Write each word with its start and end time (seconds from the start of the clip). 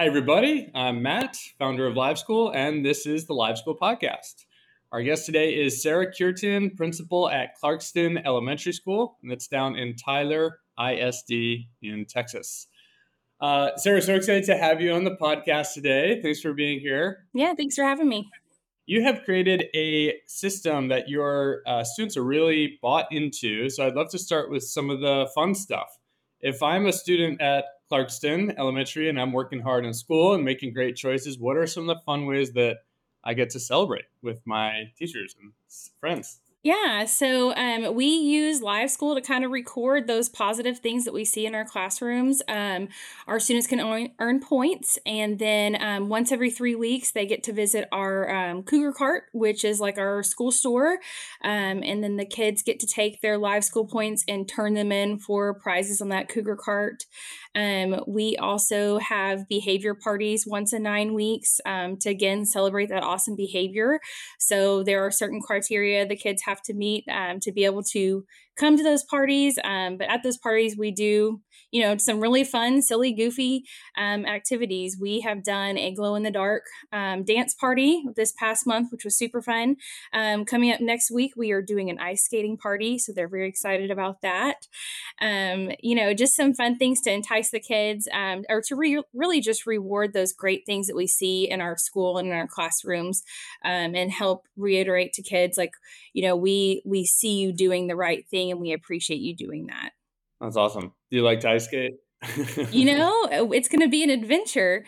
Hi, 0.00 0.06
everybody. 0.06 0.70
I'm 0.76 1.02
Matt, 1.02 1.36
founder 1.58 1.84
of 1.84 1.96
Live 1.96 2.20
School, 2.20 2.52
and 2.54 2.86
this 2.86 3.04
is 3.04 3.26
the 3.26 3.32
Live 3.32 3.58
School 3.58 3.76
Podcast. 3.76 4.44
Our 4.92 5.02
guest 5.02 5.26
today 5.26 5.60
is 5.60 5.82
Sarah 5.82 6.06
Cureton, 6.06 6.76
principal 6.76 7.28
at 7.28 7.60
Clarkston 7.60 8.24
Elementary 8.24 8.72
School, 8.72 9.18
and 9.24 9.32
it's 9.32 9.48
down 9.48 9.74
in 9.74 9.96
Tyler 9.96 10.60
ISD 10.80 11.32
in 11.82 12.06
Texas. 12.08 12.68
Uh, 13.40 13.70
Sarah, 13.74 14.00
so 14.00 14.14
excited 14.14 14.44
to 14.44 14.56
have 14.56 14.80
you 14.80 14.92
on 14.92 15.02
the 15.02 15.16
podcast 15.16 15.74
today. 15.74 16.22
Thanks 16.22 16.40
for 16.40 16.52
being 16.52 16.78
here. 16.78 17.26
Yeah, 17.34 17.54
thanks 17.54 17.74
for 17.74 17.82
having 17.82 18.08
me. 18.08 18.30
You 18.86 19.02
have 19.02 19.24
created 19.24 19.64
a 19.74 20.14
system 20.28 20.86
that 20.90 21.08
your 21.08 21.62
uh, 21.66 21.82
students 21.82 22.16
are 22.16 22.22
really 22.22 22.78
bought 22.80 23.06
into. 23.10 23.68
So 23.68 23.84
I'd 23.84 23.96
love 23.96 24.10
to 24.10 24.18
start 24.20 24.48
with 24.48 24.62
some 24.62 24.90
of 24.90 25.00
the 25.00 25.28
fun 25.34 25.56
stuff. 25.56 25.98
If 26.40 26.62
I'm 26.62 26.86
a 26.86 26.92
student 26.92 27.40
at 27.40 27.64
Clarkston 27.90 28.54
Elementary 28.58 29.08
and 29.08 29.20
I'm 29.20 29.32
working 29.32 29.60
hard 29.60 29.84
in 29.86 29.94
school 29.94 30.34
and 30.34 30.44
making 30.44 30.74
great 30.74 30.96
choices, 30.96 31.38
what 31.38 31.56
are 31.56 31.66
some 31.66 31.88
of 31.88 31.96
the 31.96 32.02
fun 32.04 32.26
ways 32.26 32.52
that 32.52 32.78
I 33.24 33.34
get 33.34 33.50
to 33.50 33.60
celebrate 33.60 34.06
with 34.22 34.40
my 34.46 34.92
teachers 34.98 35.34
and 35.40 35.52
friends? 36.00 36.40
Yeah, 36.64 37.04
so 37.04 37.54
um, 37.54 37.94
we 37.94 38.06
use 38.06 38.60
Live 38.60 38.90
School 38.90 39.14
to 39.14 39.20
kind 39.20 39.44
of 39.44 39.52
record 39.52 40.08
those 40.08 40.28
positive 40.28 40.80
things 40.80 41.04
that 41.04 41.14
we 41.14 41.24
see 41.24 41.46
in 41.46 41.54
our 41.54 41.64
classrooms. 41.64 42.42
Um, 42.48 42.88
our 43.28 43.38
students 43.38 43.68
can 43.68 44.10
earn, 44.18 44.40
points, 44.40 44.98
and 45.06 45.38
then 45.38 45.80
um, 45.80 46.08
once 46.08 46.32
every 46.32 46.50
three 46.50 46.74
weeks, 46.74 47.12
they 47.12 47.26
get 47.26 47.44
to 47.44 47.52
visit 47.52 47.86
our 47.92 48.28
um, 48.34 48.64
Cougar 48.64 48.92
Cart, 48.92 49.24
which 49.32 49.64
is 49.64 49.78
like 49.78 49.98
our 49.98 50.24
school 50.24 50.50
store. 50.50 50.98
Um, 51.44 51.82
and 51.84 52.02
then 52.02 52.16
the 52.16 52.26
kids 52.26 52.62
get 52.62 52.80
to 52.80 52.86
take 52.86 53.20
their 53.20 53.38
Live 53.38 53.62
School 53.64 53.86
points 53.86 54.24
and 54.26 54.48
turn 54.48 54.74
them 54.74 54.90
in 54.90 55.20
for 55.20 55.54
prizes 55.54 56.00
on 56.00 56.08
that 56.08 56.28
Cougar 56.28 56.56
Cart. 56.56 57.04
Um, 57.54 58.02
we 58.06 58.36
also 58.36 58.98
have 58.98 59.48
behavior 59.48 59.94
parties 59.94 60.44
once 60.46 60.72
in 60.72 60.82
nine 60.82 61.14
weeks 61.14 61.60
to 61.66 62.08
again 62.08 62.44
celebrate 62.44 62.88
that 62.88 63.02
awesome 63.02 63.36
behavior. 63.36 64.00
So 64.38 64.82
there 64.82 65.04
are 65.04 65.10
certain 65.10 65.40
criteria 65.40 66.06
the 66.06 66.16
kids 66.16 66.42
have 66.48 66.62
to 66.62 66.74
meet 66.74 67.04
um, 67.08 67.40
to 67.40 67.52
be 67.52 67.64
able 67.64 67.82
to 67.82 68.24
come 68.58 68.76
to 68.76 68.82
those 68.82 69.04
parties. 69.04 69.58
Um, 69.64 69.96
but 69.96 70.08
at 70.08 70.22
those 70.22 70.36
parties, 70.36 70.76
we 70.76 70.90
do, 70.90 71.40
you 71.70 71.82
know, 71.82 71.96
some 71.98 72.20
really 72.20 72.44
fun, 72.44 72.82
silly, 72.82 73.12
goofy 73.12 73.64
um, 73.96 74.26
activities. 74.26 74.96
We 75.00 75.20
have 75.20 75.44
done 75.44 75.78
a 75.78 75.92
glow 75.92 76.14
in 76.14 76.22
the 76.22 76.30
dark 76.30 76.64
um, 76.92 77.24
dance 77.24 77.54
party 77.54 78.04
this 78.16 78.32
past 78.32 78.66
month, 78.66 78.88
which 78.90 79.04
was 79.04 79.16
super 79.16 79.40
fun. 79.42 79.76
Um, 80.12 80.44
coming 80.44 80.72
up 80.72 80.80
next 80.80 81.10
week, 81.10 81.32
we 81.36 81.50
are 81.52 81.62
doing 81.62 81.90
an 81.90 81.98
ice 81.98 82.24
skating 82.24 82.56
party. 82.56 82.98
So 82.98 83.12
they're 83.12 83.28
very 83.28 83.48
excited 83.48 83.90
about 83.90 84.22
that. 84.22 84.66
Um, 85.20 85.70
you 85.80 85.94
know, 85.94 86.14
just 86.14 86.34
some 86.34 86.54
fun 86.54 86.78
things 86.78 87.00
to 87.02 87.12
entice 87.12 87.50
the 87.50 87.60
kids 87.60 88.08
um, 88.12 88.44
or 88.48 88.62
to 88.62 88.74
re- 88.74 89.02
really 89.14 89.40
just 89.40 89.66
reward 89.66 90.12
those 90.12 90.32
great 90.32 90.64
things 90.66 90.86
that 90.86 90.96
we 90.96 91.06
see 91.06 91.48
in 91.48 91.60
our 91.60 91.76
school 91.76 92.18
and 92.18 92.28
in 92.28 92.34
our 92.34 92.48
classrooms 92.48 93.22
and 93.62 94.10
help 94.10 94.46
reiterate 94.56 95.12
to 95.12 95.22
kids 95.22 95.56
like, 95.56 95.72
you 96.12 96.22
know, 96.22 96.36
we 96.36 96.82
we 96.84 97.04
see 97.04 97.38
you 97.38 97.52
doing 97.52 97.86
the 97.86 97.96
right 97.96 98.26
thing 98.28 98.47
and 98.50 98.60
we 98.60 98.72
appreciate 98.72 99.20
you 99.20 99.34
doing 99.34 99.66
that. 99.66 99.90
That's 100.40 100.56
awesome. 100.56 100.92
Do 101.10 101.16
you 101.16 101.22
like 101.22 101.40
to 101.40 101.50
ice 101.50 101.64
skate? 101.64 101.94
you 102.70 102.84
know, 102.96 103.24
uh, 103.24 103.50
it's 103.52 103.68
going 103.68 103.82
to 103.82 103.88
be 103.88 104.02
an 104.02 104.10
adventure. 104.10 104.84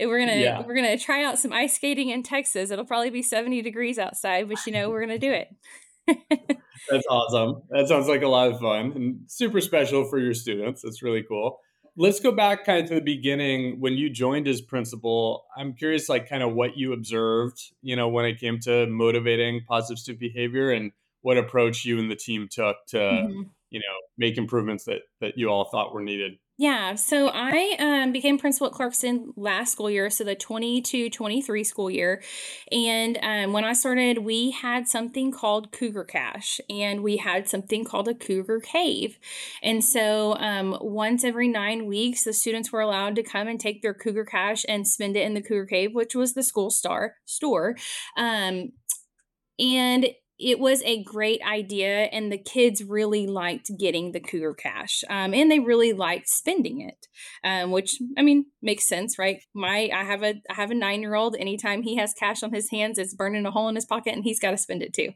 We're 0.00 0.18
gonna 0.18 0.34
yeah. 0.34 0.60
we're 0.66 0.74
gonna 0.74 0.98
try 0.98 1.22
out 1.22 1.38
some 1.38 1.52
ice 1.52 1.76
skating 1.76 2.10
in 2.10 2.24
Texas. 2.24 2.72
It'll 2.72 2.84
probably 2.84 3.10
be 3.10 3.22
seventy 3.22 3.62
degrees 3.62 3.96
outside, 3.96 4.48
but 4.48 4.58
you 4.66 4.72
know 4.72 4.90
we're 4.90 5.00
gonna 5.00 5.20
do 5.20 5.30
it. 5.30 5.54
That's 6.90 7.06
awesome. 7.08 7.62
That 7.70 7.88
sounds 7.88 8.08
like 8.08 8.22
a 8.22 8.28
lot 8.28 8.50
of 8.50 8.60
fun 8.60 8.92
and 8.94 9.20
super 9.26 9.60
special 9.60 10.04
for 10.08 10.18
your 10.18 10.34
students. 10.34 10.82
That's 10.82 11.02
really 11.02 11.22
cool. 11.22 11.58
Let's 11.96 12.18
go 12.18 12.32
back 12.32 12.64
kind 12.64 12.82
of 12.82 12.88
to 12.88 12.96
the 12.96 13.00
beginning 13.00 13.80
when 13.80 13.94
you 13.94 14.10
joined 14.10 14.48
as 14.48 14.60
principal. 14.60 15.44
I'm 15.56 15.74
curious, 15.74 16.08
like, 16.08 16.28
kind 16.28 16.42
of 16.42 16.52
what 16.52 16.76
you 16.76 16.92
observed, 16.92 17.72
you 17.82 17.94
know, 17.94 18.08
when 18.08 18.24
it 18.24 18.40
came 18.40 18.58
to 18.62 18.86
motivating 18.88 19.60
positive 19.66 20.00
student 20.00 20.18
behavior 20.18 20.72
and 20.72 20.90
what 21.24 21.38
approach 21.38 21.86
you 21.86 21.98
and 21.98 22.10
the 22.10 22.16
team 22.16 22.46
took 22.50 22.76
to 22.86 22.98
mm-hmm. 22.98 23.42
you 23.70 23.80
know 23.80 23.96
make 24.18 24.36
improvements 24.36 24.84
that 24.84 25.00
that 25.20 25.32
you 25.36 25.48
all 25.48 25.68
thought 25.72 25.92
were 25.92 26.02
needed 26.02 26.34
yeah, 26.56 26.94
so 26.94 27.30
I 27.34 27.74
um, 27.80 28.12
became 28.12 28.38
principal 28.38 28.68
at 28.68 28.74
Clarkston 28.74 29.32
last 29.36 29.72
school 29.72 29.90
year, 29.90 30.08
so 30.08 30.22
the 30.22 30.36
22 30.36 31.10
23 31.10 31.64
school 31.64 31.90
year. 31.90 32.22
And 32.70 33.18
um, 33.22 33.52
when 33.52 33.64
I 33.64 33.72
started, 33.72 34.18
we 34.18 34.52
had 34.52 34.86
something 34.86 35.32
called 35.32 35.72
Cougar 35.72 36.04
Cash 36.04 36.60
and 36.70 37.02
we 37.02 37.16
had 37.16 37.48
something 37.48 37.84
called 37.84 38.06
a 38.06 38.14
Cougar 38.14 38.60
Cave. 38.60 39.18
And 39.64 39.82
so 39.82 40.36
um, 40.36 40.78
once 40.80 41.24
every 41.24 41.48
nine 41.48 41.86
weeks, 41.86 42.22
the 42.22 42.32
students 42.32 42.70
were 42.70 42.80
allowed 42.80 43.16
to 43.16 43.24
come 43.24 43.48
and 43.48 43.58
take 43.58 43.82
their 43.82 43.92
Cougar 43.94 44.26
Cash 44.26 44.64
and 44.68 44.86
spend 44.86 45.16
it 45.16 45.26
in 45.26 45.34
the 45.34 45.42
Cougar 45.42 45.66
Cave, 45.66 45.92
which 45.92 46.14
was 46.14 46.34
the 46.34 46.44
school 46.44 46.70
star 46.70 47.16
store. 47.24 47.74
Um, 48.16 48.70
and 49.58 50.06
it 50.38 50.58
was 50.58 50.82
a 50.82 51.02
great 51.04 51.40
idea 51.42 52.04
and 52.04 52.30
the 52.30 52.38
kids 52.38 52.82
really 52.82 53.26
liked 53.26 53.70
getting 53.78 54.12
the 54.12 54.20
cougar 54.20 54.54
cash 54.54 55.04
um, 55.08 55.32
and 55.32 55.50
they 55.50 55.60
really 55.60 55.92
liked 55.92 56.28
spending 56.28 56.80
it 56.80 57.06
um, 57.44 57.70
which 57.70 57.96
i 58.18 58.22
mean 58.22 58.46
makes 58.62 58.86
sense 58.88 59.18
right? 59.18 59.42
My 59.54 59.90
i 59.94 60.04
have 60.04 60.22
a 60.22 60.34
i 60.50 60.54
have 60.54 60.70
a 60.70 60.74
nine 60.74 61.02
year 61.02 61.14
old 61.14 61.36
anytime 61.38 61.82
he 61.82 61.96
has 61.96 62.14
cash 62.14 62.42
on 62.42 62.52
his 62.52 62.70
hands 62.70 62.98
it's 62.98 63.14
burning 63.14 63.46
a 63.46 63.50
hole 63.50 63.68
in 63.68 63.74
his 63.74 63.84
pocket 63.84 64.14
and 64.14 64.24
he's 64.24 64.40
got 64.40 64.50
to 64.50 64.56
spend 64.56 64.82
it 64.82 64.92
too. 64.92 65.10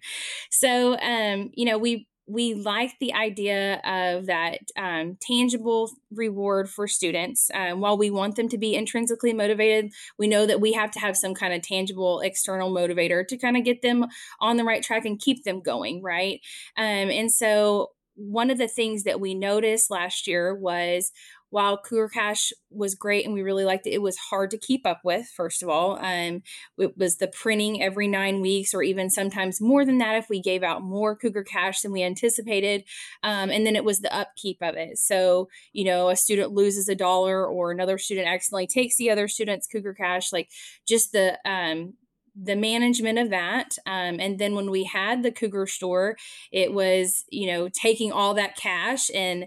So 0.50 0.98
um, 0.98 1.50
you 1.54 1.64
know 1.64 1.78
we 1.78 2.06
we 2.28 2.54
like 2.54 2.98
the 3.00 3.14
idea 3.14 3.80
of 3.84 4.26
that 4.26 4.58
um, 4.76 5.16
tangible 5.20 5.90
reward 6.10 6.68
for 6.68 6.86
students. 6.86 7.50
Um, 7.54 7.80
while 7.80 7.96
we 7.96 8.10
want 8.10 8.36
them 8.36 8.48
to 8.50 8.58
be 8.58 8.74
intrinsically 8.74 9.32
motivated, 9.32 9.92
we 10.18 10.28
know 10.28 10.44
that 10.46 10.60
we 10.60 10.72
have 10.72 10.90
to 10.92 11.00
have 11.00 11.16
some 11.16 11.34
kind 11.34 11.54
of 11.54 11.62
tangible 11.62 12.20
external 12.20 12.70
motivator 12.70 13.26
to 13.26 13.36
kind 13.38 13.56
of 13.56 13.64
get 13.64 13.80
them 13.80 14.06
on 14.40 14.58
the 14.58 14.64
right 14.64 14.82
track 14.82 15.06
and 15.06 15.18
keep 15.18 15.44
them 15.44 15.62
going, 15.62 16.02
right? 16.02 16.40
Um, 16.76 17.10
and 17.10 17.32
so, 17.32 17.92
one 18.14 18.50
of 18.50 18.58
the 18.58 18.66
things 18.66 19.04
that 19.04 19.20
we 19.20 19.32
noticed 19.32 19.92
last 19.92 20.26
year 20.26 20.52
was 20.52 21.12
while 21.50 21.78
Cougar 21.78 22.10
Cash 22.10 22.52
was 22.70 22.94
great 22.94 23.24
and 23.24 23.32
we 23.32 23.42
really 23.42 23.64
liked 23.64 23.86
it, 23.86 23.94
it 23.94 24.02
was 24.02 24.16
hard 24.16 24.50
to 24.50 24.58
keep 24.58 24.86
up 24.86 25.00
with, 25.02 25.26
first 25.34 25.62
of 25.62 25.68
all. 25.68 25.98
Um, 25.98 26.42
it 26.76 26.96
was 26.96 27.16
the 27.16 27.28
printing 27.28 27.82
every 27.82 28.06
nine 28.06 28.40
weeks, 28.40 28.74
or 28.74 28.82
even 28.82 29.08
sometimes 29.08 29.60
more 29.60 29.84
than 29.84 29.98
that 29.98 30.16
if 30.16 30.28
we 30.28 30.40
gave 30.40 30.62
out 30.62 30.82
more 30.82 31.16
Cougar 31.16 31.44
Cash 31.44 31.80
than 31.80 31.92
we 31.92 32.02
anticipated. 32.02 32.84
Um, 33.22 33.50
and 33.50 33.66
then 33.66 33.76
it 33.76 33.84
was 33.84 34.00
the 34.00 34.14
upkeep 34.14 34.58
of 34.60 34.76
it. 34.76 34.98
So, 34.98 35.48
you 35.72 35.84
know, 35.84 36.10
a 36.10 36.16
student 36.16 36.52
loses 36.52 36.88
a 36.88 36.94
dollar 36.94 37.46
or 37.46 37.70
another 37.70 37.96
student 37.96 38.28
accidentally 38.28 38.66
takes 38.66 38.96
the 38.96 39.10
other 39.10 39.28
student's 39.28 39.66
Cougar 39.66 39.94
Cash, 39.94 40.32
like 40.32 40.50
just 40.86 41.12
the, 41.12 41.38
um, 41.48 41.94
the 42.40 42.56
management 42.56 43.18
of 43.18 43.30
that 43.30 43.76
um, 43.84 44.20
and 44.20 44.38
then 44.38 44.54
when 44.54 44.70
we 44.70 44.84
had 44.84 45.22
the 45.22 45.32
cougar 45.32 45.66
store 45.66 46.16
it 46.52 46.72
was 46.72 47.24
you 47.30 47.48
know 47.48 47.68
taking 47.68 48.12
all 48.12 48.34
that 48.34 48.56
cash 48.56 49.10
and 49.12 49.46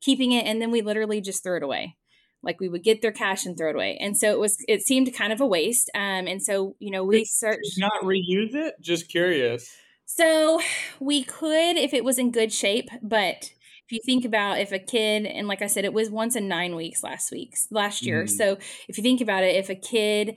keeping 0.00 0.32
it 0.32 0.46
and 0.46 0.60
then 0.60 0.70
we 0.70 0.82
literally 0.82 1.20
just 1.20 1.42
threw 1.42 1.56
it 1.56 1.62
away. 1.62 1.96
Like 2.42 2.60
we 2.60 2.68
would 2.68 2.84
get 2.84 3.02
their 3.02 3.12
cash 3.12 3.46
and 3.46 3.56
throw 3.56 3.70
it 3.70 3.74
away. 3.74 3.98
And 4.00 4.16
so 4.16 4.30
it 4.30 4.38
was 4.38 4.56
it 4.68 4.82
seemed 4.82 5.12
kind 5.14 5.32
of 5.32 5.40
a 5.40 5.46
waste 5.46 5.90
um 5.94 6.26
and 6.26 6.42
so 6.42 6.76
you 6.78 6.90
know 6.90 7.04
we 7.04 7.24
searched 7.24 7.78
not 7.78 8.02
reuse 8.02 8.54
it? 8.54 8.74
Just 8.80 9.08
curious. 9.08 9.68
So 10.06 10.60
we 11.00 11.24
could 11.24 11.76
if 11.76 11.92
it 11.92 12.04
was 12.04 12.18
in 12.18 12.30
good 12.30 12.52
shape 12.52 12.88
but 13.02 13.50
if 13.88 13.92
you 13.92 14.00
think 14.04 14.24
about 14.24 14.60
if 14.60 14.70
a 14.70 14.78
kid 14.78 15.24
and 15.24 15.48
like 15.48 15.62
i 15.62 15.66
said 15.66 15.84
it 15.84 15.94
was 15.94 16.10
once 16.10 16.36
in 16.36 16.46
nine 16.46 16.76
weeks 16.76 17.02
last 17.02 17.32
week 17.32 17.56
last 17.70 18.04
year. 18.04 18.24
Mm. 18.24 18.30
so 18.30 18.58
if 18.86 18.98
you 18.98 19.02
think 19.02 19.20
about 19.20 19.42
it 19.42 19.56
if 19.56 19.70
a 19.70 19.74
kid 19.74 20.36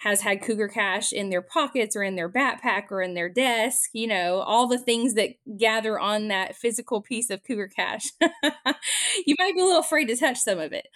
has 0.00 0.22
had 0.22 0.40
cougar 0.40 0.68
cash 0.68 1.12
in 1.12 1.28
their 1.28 1.42
pockets 1.42 1.94
or 1.94 2.02
in 2.02 2.16
their 2.16 2.28
backpack 2.28 2.84
or 2.90 3.02
in 3.02 3.12
their 3.12 3.28
desk, 3.28 3.90
you 3.92 4.06
know, 4.06 4.40
all 4.40 4.66
the 4.66 4.78
things 4.78 5.12
that 5.12 5.28
gather 5.58 5.98
on 5.98 6.28
that 6.28 6.56
physical 6.56 7.02
piece 7.02 7.28
of 7.28 7.44
cougar 7.44 7.68
cash. 7.68 8.04
you 9.26 9.36
might 9.38 9.54
be 9.54 9.60
a 9.60 9.64
little 9.64 9.80
afraid 9.80 10.06
to 10.06 10.16
touch 10.16 10.38
some 10.38 10.58
of 10.58 10.72
it. 10.72 10.86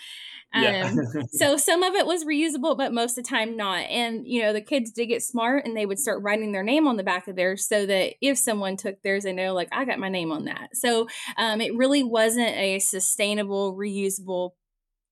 Yeah. 0.55 0.91
Um, 0.91 1.27
so 1.33 1.59
some 1.59 1.83
of 1.83 1.95
it 1.95 2.07
was 2.07 2.25
reusable, 2.25 2.79
but 2.79 2.95
most 2.95 3.19
of 3.19 3.25
the 3.25 3.29
time 3.29 3.59
not. 3.59 3.81
And, 3.91 4.27
you 4.27 4.41
know, 4.41 4.55
the 4.55 4.63
kids 4.63 4.91
did 4.91 5.07
get 5.07 5.23
smart 5.23 5.67
and 5.67 5.77
they 5.77 5.85
would 5.85 5.99
start 5.99 6.23
writing 6.23 6.53
their 6.53 6.63
name 6.63 6.89
on 6.89 6.97
the 6.97 7.03
back 7.03 7.29
of 7.29 7.37
theirs 7.37 7.69
so 7.69 7.85
that 7.85 8.15
if 8.23 8.39
someone 8.39 8.79
took 8.79 9.03
theirs, 9.03 9.25
they 9.25 9.35
know, 9.35 9.53
like, 9.53 9.69
I 9.71 9.85
got 9.85 9.99
my 9.99 10.09
name 10.09 10.33
on 10.33 10.47
that. 10.47 10.71
So 10.73 11.09
um, 11.37 11.61
it 11.61 11.77
really 11.77 12.03
wasn't 12.03 12.57
a 12.57 12.79
sustainable, 12.79 13.77
reusable 13.77 14.53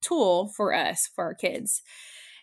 tool 0.00 0.50
for 0.56 0.72
us, 0.72 1.10
for 1.14 1.24
our 1.24 1.34
kids. 1.34 1.82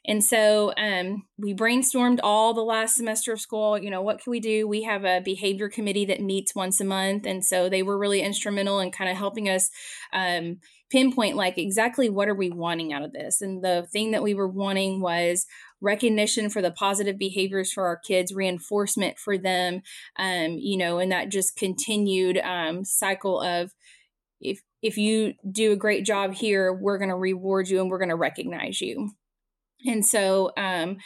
And 0.06 0.24
so 0.24 0.74
um, 0.78 1.24
we 1.38 1.54
brainstormed 1.54 2.20
all 2.24 2.54
the 2.54 2.62
last 2.62 2.96
semester 2.96 3.34
of 3.34 3.42
school. 3.42 3.78
You 3.78 3.90
know, 3.90 4.02
what 4.02 4.22
can 4.22 4.32
we 4.32 4.40
do? 4.40 4.68
We 4.68 4.84
have 4.84 5.06
a 5.06 5.22
behavior 5.22 5.70
committee 5.70 6.06
that 6.06 6.22
meets 6.22 6.56
once 6.56 6.80
a 6.80 6.86
month. 6.86 7.26
And 7.26 7.46
so 7.46 7.70
they 7.70 7.84
were 7.84 7.98
really 7.98 8.22
instrumental 8.22 8.80
in 8.80 8.92
kind 8.92 9.10
of 9.10 9.18
helping 9.18 9.50
us 9.50 9.70
um, 10.14 10.60
pinpoint, 10.90 11.36
like, 11.36 11.58
exactly 11.58 12.10
what 12.10 12.28
are 12.28 12.36
we 12.36 12.50
wanting 12.50 12.94
out 12.94 13.04
of 13.04 13.12
this? 13.12 13.42
And 13.42 13.64
the 13.64 13.88
thing 13.92 14.12
that 14.12 14.24
we 14.24 14.34
were 14.34 14.48
wanting 14.48 15.02
was 15.02 15.46
recognition 15.82 16.50
for 16.50 16.62
the 16.62 16.72
positive 16.72 17.18
behaviors 17.18 17.72
for 17.72 17.86
our 17.86 17.98
kids, 17.98 18.34
reinforcement 18.34 19.20
for 19.20 19.38
them, 19.38 19.82
um, 20.18 20.58
you 20.58 20.78
know, 20.78 20.98
and 20.98 21.12
that 21.12 21.30
just 21.30 21.56
continued 21.56 22.38
um, 22.40 22.84
cycle 22.84 23.42
of, 23.42 23.72
if 24.42 24.62
if 24.82 24.98
you 24.98 25.34
do 25.52 25.74
a 25.74 25.78
great 25.78 26.06
job 26.06 26.34
here, 26.34 26.74
we're 26.74 26.98
going 26.98 27.10
to 27.10 27.16
reward 27.16 27.68
you 27.68 27.82
and 27.82 27.90
we're 27.90 28.00
going 28.00 28.10
to 28.10 28.16
recognize 28.16 28.80
you. 28.80 29.12
And 29.86 30.06
so, 30.06 30.52
um, 30.58 30.98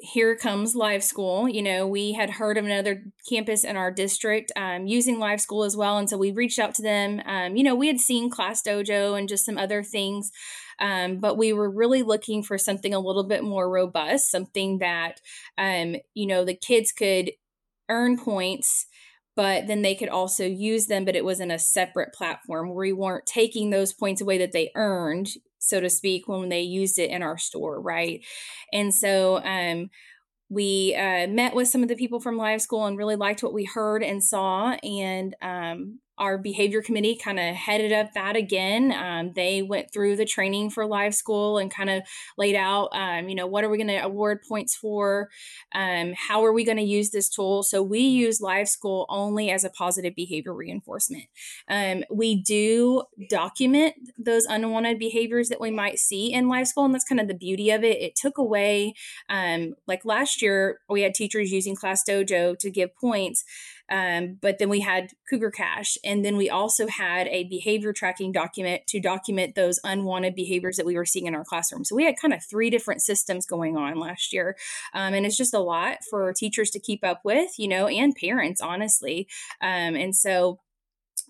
here 0.00 0.36
comes 0.36 0.74
live 0.74 1.02
school 1.02 1.48
you 1.48 1.62
know 1.62 1.86
we 1.86 2.12
had 2.12 2.28
heard 2.28 2.58
of 2.58 2.64
another 2.64 3.04
campus 3.28 3.64
in 3.64 3.76
our 3.76 3.90
district 3.90 4.50
um, 4.56 4.86
using 4.86 5.18
live 5.18 5.40
school 5.40 5.64
as 5.64 5.76
well 5.76 5.96
and 5.96 6.10
so 6.10 6.18
we 6.18 6.32
reached 6.32 6.58
out 6.58 6.74
to 6.74 6.82
them 6.82 7.22
um, 7.26 7.56
you 7.56 7.62
know 7.62 7.74
we 7.74 7.86
had 7.86 8.00
seen 8.00 8.28
class 8.28 8.60
dojo 8.62 9.16
and 9.18 9.28
just 9.28 9.46
some 9.46 9.56
other 9.56 9.82
things 9.82 10.30
um, 10.80 11.18
but 11.20 11.38
we 11.38 11.52
were 11.52 11.70
really 11.70 12.02
looking 12.02 12.42
for 12.42 12.58
something 12.58 12.92
a 12.92 12.98
little 12.98 13.24
bit 13.24 13.44
more 13.44 13.70
robust 13.70 14.30
something 14.30 14.78
that 14.78 15.20
um, 15.56 15.96
you 16.12 16.26
know 16.26 16.44
the 16.44 16.56
kids 16.56 16.92
could 16.92 17.30
earn 17.88 18.18
points 18.18 18.86
but 19.36 19.66
then 19.66 19.82
they 19.82 19.94
could 19.94 20.08
also 20.08 20.44
use 20.44 20.86
them 20.86 21.04
but 21.04 21.16
it 21.16 21.24
was 21.24 21.40
in 21.40 21.50
a 21.50 21.58
separate 21.58 22.12
platform. 22.14 22.68
Where 22.68 22.78
we 22.78 22.92
weren't 22.92 23.26
taking 23.26 23.70
those 23.70 23.92
points 23.92 24.20
away 24.20 24.38
that 24.38 24.52
they 24.52 24.70
earned 24.74 25.28
so 25.64 25.80
to 25.80 25.90
speak, 25.90 26.28
when 26.28 26.48
they 26.48 26.62
used 26.62 26.98
it 26.98 27.10
in 27.10 27.22
our 27.22 27.38
store, 27.38 27.80
right? 27.80 28.24
And 28.72 28.94
so 28.94 29.42
um, 29.44 29.90
we 30.48 30.94
uh, 30.94 31.26
met 31.26 31.54
with 31.54 31.68
some 31.68 31.82
of 31.82 31.88
the 31.88 31.96
people 31.96 32.20
from 32.20 32.36
Live 32.36 32.62
School 32.62 32.86
and 32.86 32.98
really 32.98 33.16
liked 33.16 33.42
what 33.42 33.54
we 33.54 33.64
heard 33.64 34.02
and 34.02 34.22
saw. 34.22 34.72
And 34.82 35.34
um, 35.42 36.00
our 36.18 36.38
behavior 36.38 36.82
committee 36.82 37.16
kind 37.16 37.40
of 37.40 37.54
headed 37.54 37.92
up 37.92 38.12
that 38.14 38.36
again. 38.36 38.92
Um, 38.92 39.32
they 39.34 39.62
went 39.62 39.92
through 39.92 40.16
the 40.16 40.24
training 40.24 40.70
for 40.70 40.86
live 40.86 41.14
school 41.14 41.58
and 41.58 41.72
kind 41.72 41.90
of 41.90 42.02
laid 42.38 42.54
out, 42.54 42.88
um, 42.92 43.28
you 43.28 43.34
know, 43.34 43.46
what 43.46 43.64
are 43.64 43.68
we 43.68 43.76
going 43.76 43.88
to 43.88 44.04
award 44.04 44.40
points 44.48 44.74
for? 44.74 45.28
Um, 45.74 46.14
how 46.16 46.44
are 46.44 46.52
we 46.52 46.64
going 46.64 46.78
to 46.78 46.84
use 46.84 47.10
this 47.10 47.28
tool? 47.28 47.62
So 47.62 47.82
we 47.82 48.00
use 48.00 48.40
live 48.40 48.68
school 48.68 49.06
only 49.08 49.50
as 49.50 49.64
a 49.64 49.70
positive 49.70 50.14
behavior 50.14 50.54
reinforcement. 50.54 51.24
Um, 51.68 52.04
we 52.10 52.36
do 52.40 53.02
document 53.28 53.94
those 54.18 54.44
unwanted 54.44 54.98
behaviors 54.98 55.48
that 55.48 55.60
we 55.60 55.70
might 55.70 55.98
see 55.98 56.32
in 56.32 56.48
live 56.48 56.68
school, 56.68 56.84
and 56.84 56.94
that's 56.94 57.04
kind 57.04 57.20
of 57.20 57.28
the 57.28 57.34
beauty 57.34 57.70
of 57.70 57.82
it. 57.82 58.00
It 58.00 58.14
took 58.14 58.38
away, 58.38 58.94
um, 59.28 59.74
like 59.86 60.04
last 60.04 60.42
year, 60.42 60.80
we 60.88 61.02
had 61.02 61.14
teachers 61.14 61.52
using 61.52 61.74
Class 61.74 62.04
Dojo 62.08 62.58
to 62.58 62.70
give 62.70 62.94
points. 62.96 63.44
Um, 63.90 64.38
but 64.40 64.58
then 64.58 64.68
we 64.68 64.80
had 64.80 65.10
Cougar 65.28 65.50
Cash. 65.50 65.98
And 66.04 66.24
then 66.24 66.36
we 66.36 66.48
also 66.48 66.86
had 66.86 67.26
a 67.28 67.44
behavior 67.44 67.92
tracking 67.92 68.32
document 68.32 68.86
to 68.88 69.00
document 69.00 69.54
those 69.54 69.80
unwanted 69.84 70.34
behaviors 70.34 70.76
that 70.76 70.86
we 70.86 70.96
were 70.96 71.04
seeing 71.04 71.26
in 71.26 71.34
our 71.34 71.44
classroom. 71.44 71.84
So 71.84 71.94
we 71.94 72.04
had 72.04 72.16
kind 72.20 72.32
of 72.32 72.42
three 72.44 72.70
different 72.70 73.02
systems 73.02 73.46
going 73.46 73.76
on 73.76 73.98
last 73.98 74.32
year. 74.32 74.56
Um, 74.92 75.14
and 75.14 75.26
it's 75.26 75.36
just 75.36 75.54
a 75.54 75.58
lot 75.58 75.98
for 76.08 76.32
teachers 76.32 76.70
to 76.70 76.80
keep 76.80 77.04
up 77.04 77.20
with, 77.24 77.58
you 77.58 77.68
know, 77.68 77.86
and 77.86 78.14
parents, 78.14 78.60
honestly. 78.60 79.28
Um, 79.60 79.94
and 79.94 80.16
so 80.16 80.60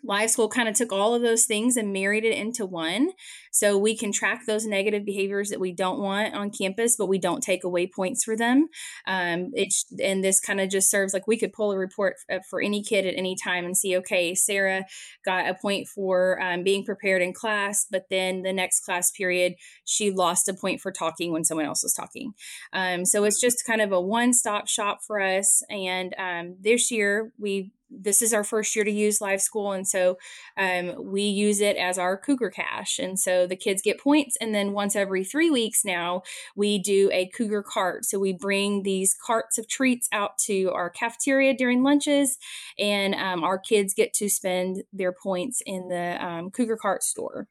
Live 0.03 0.31
School 0.31 0.49
kind 0.49 0.69
of 0.69 0.75
took 0.75 0.93
all 0.93 1.15
of 1.15 1.23
those 1.23 1.45
things 1.45 1.77
and 1.77 1.93
married 1.93 2.25
it 2.25 2.37
into 2.37 2.67
one. 2.67 3.11
So 3.55 3.79
we 3.79 3.97
can 3.97 4.11
track 4.11 4.47
those 4.47 4.67
negative 4.67 5.05
behaviors 5.05 5.49
that 5.51 5.61
we 5.61 5.73
don't 5.73 6.01
want 6.01 6.35
on 6.35 6.51
campus, 6.51 6.97
but 6.99 7.07
we 7.07 7.19
don't 7.19 7.41
take 7.41 7.63
away 7.63 7.87
points 7.87 8.25
for 8.25 8.37
them. 8.37 8.67
Um, 9.07 9.53
it's 9.55 9.85
and 10.03 10.25
this 10.25 10.41
kind 10.41 10.61
of 10.61 10.69
just 10.69 10.91
serves 10.91 11.15
like 11.15 11.29
we 11.29 11.39
could 11.39 11.53
pull 11.53 11.71
a 11.71 11.79
report 11.79 12.17
uh, 12.31 12.41
for 12.51 12.61
any 12.61 12.83
kid 12.83 13.07
at 13.07 13.15
any 13.17 13.37
time 13.37 13.65
and 13.65 13.77
see, 13.77 13.97
okay, 13.99 14.35
Sarah 14.35 14.85
got 15.25 15.49
a 15.49 15.55
point 15.55 15.87
for 15.87 16.43
um, 16.43 16.65
being 16.65 16.85
prepared 16.85 17.23
in 17.23 17.33
class, 17.33 17.87
but 17.89 18.07
then 18.11 18.43
the 18.43 18.53
next 18.53 18.81
class 18.81 19.13
period 19.13 19.55
she 19.85 20.11
lost 20.11 20.49
a 20.49 20.55
point 20.55 20.81
for 20.81 20.91
talking 20.91 21.33
when 21.33 21.45
someone 21.45 21.67
else 21.67 21.85
was 21.85 21.95
talking. 21.95 22.33
Um, 22.73 23.05
so 23.05 23.23
it's 23.23 23.41
just 23.41 23.65
kind 23.65 23.81
of 23.81 23.93
a 23.93 24.01
one-stop 24.01 24.67
shop 24.67 24.99
for 25.07 25.21
us. 25.21 25.63
And 25.71 26.13
um, 26.19 26.57
this 26.61 26.91
year 26.91 27.31
we 27.39 27.71
this 27.97 28.23
is 28.23 28.33
our 28.33 28.45
first 28.45 28.75
year 28.75 28.85
to 28.85 28.91
use 28.91 29.21
live 29.21 29.41
school 29.41 29.73
and 29.73 29.87
so 29.87 30.19
um, 30.57 30.95
we 30.99 31.23
use 31.23 31.61
it 31.61 31.77
as 31.77 31.99
our 31.99 32.17
cougar 32.17 32.51
cash 32.51 32.99
and 32.99 33.19
so 33.19 33.44
the 33.47 33.57
kids 33.57 33.83
get 33.83 34.01
points 34.01 34.37
and 34.41 34.55
then 34.55 34.73
once 34.73 34.97
every 34.97 35.25
three 35.25 35.51
weeks 35.51 35.85
now 35.85 36.23
we 36.57 36.79
do 36.79 37.11
a 37.13 37.27
cougar 37.29 37.63
cart. 37.63 38.05
So 38.05 38.19
we 38.19 38.33
bring 38.33 38.83
these 38.83 39.15
carts 39.15 39.59
of 39.59 39.69
treats 39.69 40.09
out 40.13 40.39
to 40.47 40.71
our 40.73 40.91
cafeteria 40.91 41.55
during 41.55 41.83
lunches 41.83 42.39
and 42.79 43.15
um, 43.15 43.45
our 43.45 43.59
kids 43.59 43.95
get 43.95 44.13
to 44.15 44.29
spend 44.29 44.83
their 44.93 45.13
points 45.13 45.63
in 45.65 45.89
the 45.89 46.25
um, 46.25 46.51
cougar 46.51 46.77
cart 46.77 47.03
store. 47.03 47.49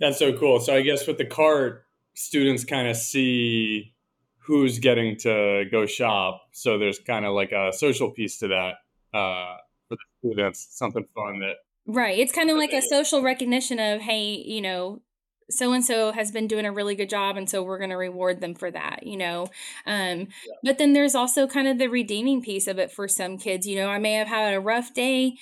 That's 0.00 0.18
so 0.18 0.36
cool. 0.36 0.60
So 0.60 0.74
i 0.74 0.82
guess 0.82 1.06
with 1.06 1.18
the 1.18 1.26
cart 1.26 1.86
students 2.14 2.64
kind 2.64 2.88
of 2.88 2.96
see 2.96 3.94
who's 4.38 4.78
getting 4.78 5.16
to 5.18 5.64
go 5.70 5.86
shop. 5.86 6.48
So 6.52 6.78
there's 6.78 6.98
kind 6.98 7.24
of 7.24 7.34
like 7.34 7.52
a 7.52 7.72
social 7.72 8.10
piece 8.10 8.38
to 8.38 8.48
that 8.48 8.74
uh, 9.16 9.56
for 9.88 9.96
the 9.96 10.04
students, 10.18 10.66
something 10.70 11.06
fun 11.14 11.40
that 11.40 11.56
right. 11.86 12.18
It's 12.18 12.32
kind 12.32 12.50
of 12.50 12.56
like 12.56 12.72
a 12.72 12.82
social 12.82 13.22
recognition 13.22 13.78
of 13.78 14.00
hey, 14.00 14.42
you 14.46 14.60
know, 14.60 15.00
so 15.50 15.72
and 15.72 15.84
so 15.84 16.12
has 16.12 16.30
been 16.30 16.46
doing 16.46 16.64
a 16.64 16.72
really 16.72 16.94
good 16.94 17.08
job 17.08 17.36
and 17.36 17.48
so 17.48 17.62
we're 17.62 17.78
going 17.78 17.90
to 17.90 17.96
reward 17.96 18.40
them 18.40 18.54
for 18.54 18.70
that 18.70 19.06
you 19.06 19.16
know 19.16 19.42
um 19.86 20.18
yeah. 20.18 20.26
but 20.62 20.78
then 20.78 20.92
there's 20.92 21.14
also 21.14 21.46
kind 21.46 21.68
of 21.68 21.78
the 21.78 21.88
redeeming 21.88 22.42
piece 22.42 22.66
of 22.66 22.78
it 22.78 22.90
for 22.90 23.08
some 23.08 23.36
kids 23.38 23.66
you 23.66 23.76
know 23.76 23.88
i 23.88 23.98
may 23.98 24.14
have 24.14 24.28
had 24.28 24.54
a 24.54 24.60
rough 24.60 24.94
day 24.94 25.34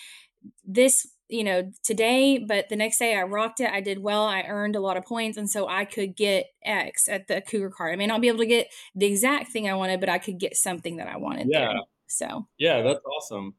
this 0.64 1.06
you 1.28 1.44
know 1.44 1.70
today 1.82 2.38
but 2.38 2.68
the 2.68 2.76
next 2.76 2.98
day 2.98 3.16
i 3.16 3.22
rocked 3.22 3.60
it 3.60 3.70
i 3.70 3.80
did 3.80 3.98
well 3.98 4.24
i 4.24 4.42
earned 4.42 4.76
a 4.76 4.80
lot 4.80 4.96
of 4.96 5.04
points 5.04 5.38
and 5.38 5.48
so 5.48 5.68
i 5.68 5.84
could 5.84 6.16
get 6.16 6.46
x 6.64 7.08
at 7.08 7.26
the 7.28 7.40
cougar 7.40 7.70
cart 7.70 7.92
i 7.92 7.96
may 7.96 8.06
not 8.06 8.20
be 8.20 8.28
able 8.28 8.38
to 8.38 8.46
get 8.46 8.68
the 8.94 9.06
exact 9.06 9.50
thing 9.50 9.68
i 9.68 9.74
wanted 9.74 10.00
but 10.00 10.08
i 10.08 10.18
could 10.18 10.38
get 10.38 10.56
something 10.56 10.96
that 10.96 11.08
i 11.08 11.16
wanted 11.16 11.46
yeah 11.50 11.68
there. 11.68 11.80
so 12.06 12.46
yeah 12.58 12.82
that's 12.82 13.00
awesome 13.04 13.54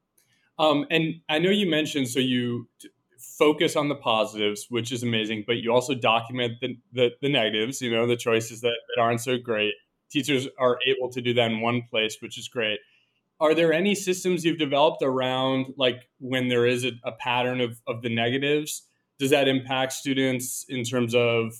um, 0.59 0.85
and 0.91 1.15
I 1.29 1.39
know 1.39 1.49
you 1.49 1.69
mentioned 1.69 2.07
so 2.07 2.19
you 2.19 2.67
focus 3.37 3.75
on 3.75 3.89
the 3.89 3.95
positives, 3.95 4.67
which 4.69 4.91
is 4.91 5.03
amazing, 5.03 5.43
but 5.47 5.57
you 5.57 5.71
also 5.71 5.93
document 5.93 6.53
the, 6.61 6.77
the, 6.91 7.11
the 7.21 7.29
negatives, 7.29 7.81
you 7.81 7.91
know, 7.91 8.05
the 8.05 8.15
choices 8.15 8.61
that, 8.61 8.75
that 8.95 9.01
aren't 9.01 9.21
so 9.21 9.37
great. 9.37 9.73
Teachers 10.11 10.47
are 10.59 10.77
able 10.85 11.09
to 11.11 11.21
do 11.21 11.33
that 11.33 11.51
in 11.51 11.61
one 11.61 11.81
place, 11.89 12.17
which 12.19 12.37
is 12.37 12.47
great. 12.47 12.79
Are 13.39 13.55
there 13.55 13.73
any 13.73 13.95
systems 13.95 14.45
you've 14.45 14.59
developed 14.59 15.01
around 15.01 15.73
like 15.77 16.07
when 16.19 16.47
there 16.47 16.67
is 16.67 16.85
a, 16.85 16.91
a 17.03 17.11
pattern 17.11 17.59
of, 17.59 17.81
of 17.87 18.01
the 18.03 18.13
negatives? 18.13 18.83
Does 19.19 19.31
that 19.31 19.47
impact 19.47 19.93
students 19.93 20.65
in 20.69 20.83
terms 20.83 21.15
of 21.15 21.53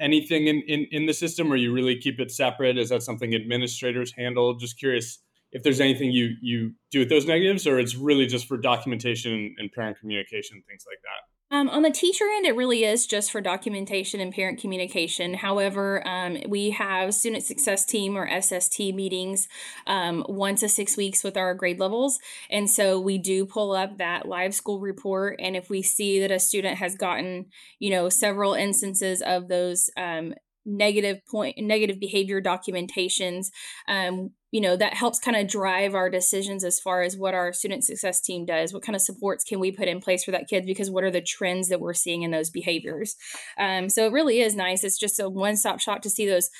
anything 0.00 0.48
in, 0.48 0.62
in, 0.66 0.86
in 0.90 1.06
the 1.06 1.14
system 1.14 1.52
or 1.52 1.56
you 1.56 1.72
really 1.72 1.96
keep 1.96 2.18
it 2.18 2.32
separate? 2.32 2.76
Is 2.76 2.88
that 2.88 3.02
something 3.02 3.34
administrators 3.34 4.12
handle? 4.12 4.54
Just 4.54 4.78
curious 4.78 5.20
if 5.56 5.62
there's 5.62 5.80
anything 5.80 6.12
you 6.12 6.36
you 6.42 6.72
do 6.90 7.00
with 7.00 7.08
those 7.08 7.26
negatives, 7.26 7.66
or 7.66 7.78
it's 7.78 7.96
really 7.96 8.26
just 8.26 8.46
for 8.46 8.58
documentation 8.58 9.54
and 9.58 9.72
parent 9.72 9.98
communication, 9.98 10.62
things 10.68 10.84
like 10.86 10.98
that. 11.02 11.56
Um, 11.56 11.70
on 11.70 11.82
the 11.82 11.92
teacher 11.92 12.24
end, 12.24 12.44
it 12.44 12.56
really 12.56 12.84
is 12.84 13.06
just 13.06 13.30
for 13.30 13.40
documentation 13.40 14.20
and 14.20 14.34
parent 14.34 14.60
communication. 14.60 15.32
However, 15.32 16.06
um, 16.06 16.38
we 16.48 16.70
have 16.70 17.14
student 17.14 17.44
success 17.44 17.84
team 17.84 18.16
or 18.16 18.28
SST 18.28 18.80
meetings 18.80 19.48
um, 19.86 20.26
once 20.28 20.64
a 20.64 20.68
six 20.68 20.96
weeks 20.96 21.22
with 21.22 21.36
our 21.36 21.54
grade 21.54 21.78
levels. 21.78 22.18
And 22.50 22.68
so 22.68 22.98
we 22.98 23.16
do 23.16 23.46
pull 23.46 23.72
up 23.72 23.98
that 23.98 24.26
live 24.26 24.54
school 24.56 24.80
report. 24.80 25.36
And 25.38 25.56
if 25.56 25.70
we 25.70 25.82
see 25.82 26.20
that 26.20 26.32
a 26.32 26.40
student 26.40 26.78
has 26.78 26.96
gotten, 26.96 27.46
you 27.78 27.90
know, 27.90 28.08
several 28.08 28.54
instances 28.54 29.22
of 29.22 29.46
those 29.46 29.88
um, 29.96 30.34
negative 30.66 31.24
point 31.26 31.56
negative 31.58 31.98
behavior 32.00 32.42
documentations 32.42 33.50
um, 33.88 34.30
you 34.50 34.60
know 34.60 34.76
that 34.76 34.94
helps 34.94 35.18
kind 35.18 35.36
of 35.36 35.46
drive 35.46 35.94
our 35.94 36.10
decisions 36.10 36.64
as 36.64 36.80
far 36.80 37.02
as 37.02 37.16
what 37.16 37.34
our 37.34 37.52
student 37.52 37.84
success 37.84 38.20
team 38.20 38.44
does 38.44 38.72
what 38.72 38.82
kind 38.82 38.96
of 38.96 39.02
supports 39.02 39.44
can 39.44 39.60
we 39.60 39.70
put 39.70 39.88
in 39.88 40.00
place 40.00 40.24
for 40.24 40.30
that 40.30 40.48
kid 40.48 40.66
because 40.66 40.90
what 40.90 41.04
are 41.04 41.10
the 41.10 41.20
trends 41.20 41.68
that 41.68 41.80
we're 41.80 41.94
seeing 41.94 42.22
in 42.22 42.30
those 42.30 42.50
behaviors? 42.50 43.16
Um, 43.58 43.88
so 43.88 44.06
it 44.06 44.12
really 44.12 44.40
is 44.40 44.56
nice 44.56 44.82
it's 44.82 44.98
just 44.98 45.20
a 45.20 45.28
one-stop 45.28 45.80
shop 45.80 46.02
to 46.02 46.10
see 46.10 46.26
those 46.26 46.50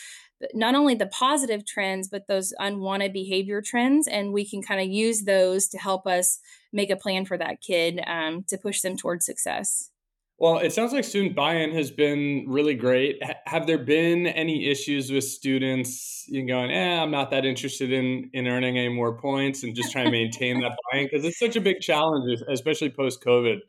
not 0.52 0.74
only 0.74 0.94
the 0.94 1.06
positive 1.06 1.64
trends 1.64 2.08
but 2.08 2.26
those 2.28 2.52
unwanted 2.58 3.12
behavior 3.12 3.62
trends 3.62 4.06
and 4.06 4.32
we 4.32 4.48
can 4.48 4.62
kind 4.62 4.80
of 4.80 4.88
use 4.88 5.22
those 5.22 5.66
to 5.68 5.78
help 5.78 6.06
us 6.06 6.38
make 6.72 6.90
a 6.90 6.96
plan 6.96 7.24
for 7.24 7.38
that 7.38 7.60
kid 7.60 8.00
um, 8.06 8.44
to 8.46 8.58
push 8.58 8.82
them 8.82 8.96
towards 8.96 9.24
success 9.24 9.90
well, 10.38 10.58
it 10.58 10.72
sounds 10.72 10.92
like 10.92 11.04
student 11.04 11.34
buy-in 11.34 11.72
has 11.72 11.90
been 11.90 12.44
really 12.48 12.74
great. 12.74 13.16
H- 13.22 13.36
have 13.46 13.66
there 13.66 13.78
been 13.78 14.26
any 14.26 14.66
issues 14.70 15.10
with 15.10 15.24
students 15.24 16.24
you 16.28 16.42
know, 16.44 16.54
going, 16.54 16.70
"Eh, 16.72 17.00
I'm 17.02 17.10
not 17.10 17.30
that 17.30 17.44
interested 17.46 17.90
in 17.92 18.30
in 18.34 18.46
earning 18.46 18.76
any 18.78 18.88
more 18.90 19.16
points," 19.18 19.62
and 19.62 19.74
just 19.74 19.92
trying 19.92 20.06
to 20.06 20.10
maintain 20.10 20.60
that 20.60 20.76
buy-in 20.92 21.06
because 21.06 21.24
it's 21.24 21.38
such 21.38 21.56
a 21.56 21.60
big 21.60 21.80
challenge, 21.80 22.40
especially 22.48 22.90
post 22.90 23.22
COVID. 23.24 23.60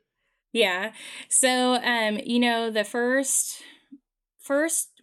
Yeah. 0.53 0.93
So, 1.29 1.75
um, 1.83 2.19
you 2.25 2.39
know, 2.39 2.69
the 2.71 2.83
first 2.83 3.61
first 4.39 4.96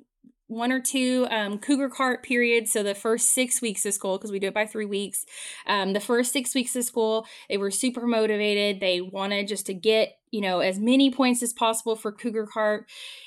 one 0.54 0.72
or 0.72 0.80
two 0.80 1.26
um, 1.30 1.58
cougar 1.58 1.88
cart 1.88 2.22
periods. 2.22 2.70
So 2.72 2.82
the 2.82 2.94
first 2.94 3.30
six 3.30 3.60
weeks 3.60 3.84
of 3.84 3.94
school 3.94 4.18
because 4.18 4.30
we 4.30 4.38
do 4.38 4.48
it 4.48 4.54
by 4.54 4.66
three 4.66 4.86
weeks 4.86 5.24
um, 5.66 5.92
the 5.92 6.00
first 6.00 6.32
six 6.32 6.54
weeks 6.54 6.76
of 6.76 6.84
school 6.84 7.26
they 7.48 7.56
were 7.56 7.70
super 7.70 8.06
motivated. 8.06 8.80
They 8.80 9.00
wanted 9.00 9.48
just 9.48 9.66
to 9.66 9.74
get 9.74 10.16
you 10.30 10.40
know 10.40 10.60
as 10.60 10.78
many 10.78 11.10
points 11.10 11.42
as 11.42 11.52
possible 11.52 11.96
for 11.96 12.12
cougar 12.12 12.46
cart. 12.46 12.86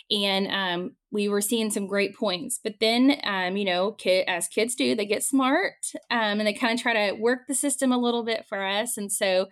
And 0.10 0.48
um, 0.48 0.96
we 1.12 1.27
were 1.27 1.41
seeing 1.41 1.69
some 1.69 1.88
great 1.88 2.15
points. 2.15 2.60
But 2.63 2.75
then 2.79 3.19
um, 3.24 3.57
you 3.57 3.65
know 3.65 3.91
kid, 3.91 4.25
as 4.27 4.48
kids 4.48 4.75
do 4.75 4.96
they 4.96 5.05
get 5.05 5.24
smart 5.24 5.74
um, 6.10 6.39
and 6.39 6.48
they 6.48 6.53
kind 6.53 6.74
of 6.74 6.81
try 6.81 7.10
to 7.10 7.15
work 7.15 7.48
the 7.48 7.55
system 7.55 7.91
a 7.91 7.98
little 7.98 8.24
bit 8.24 8.46
for 8.48 8.63
us. 8.63 8.98
And 8.98 9.12
so 9.12 9.48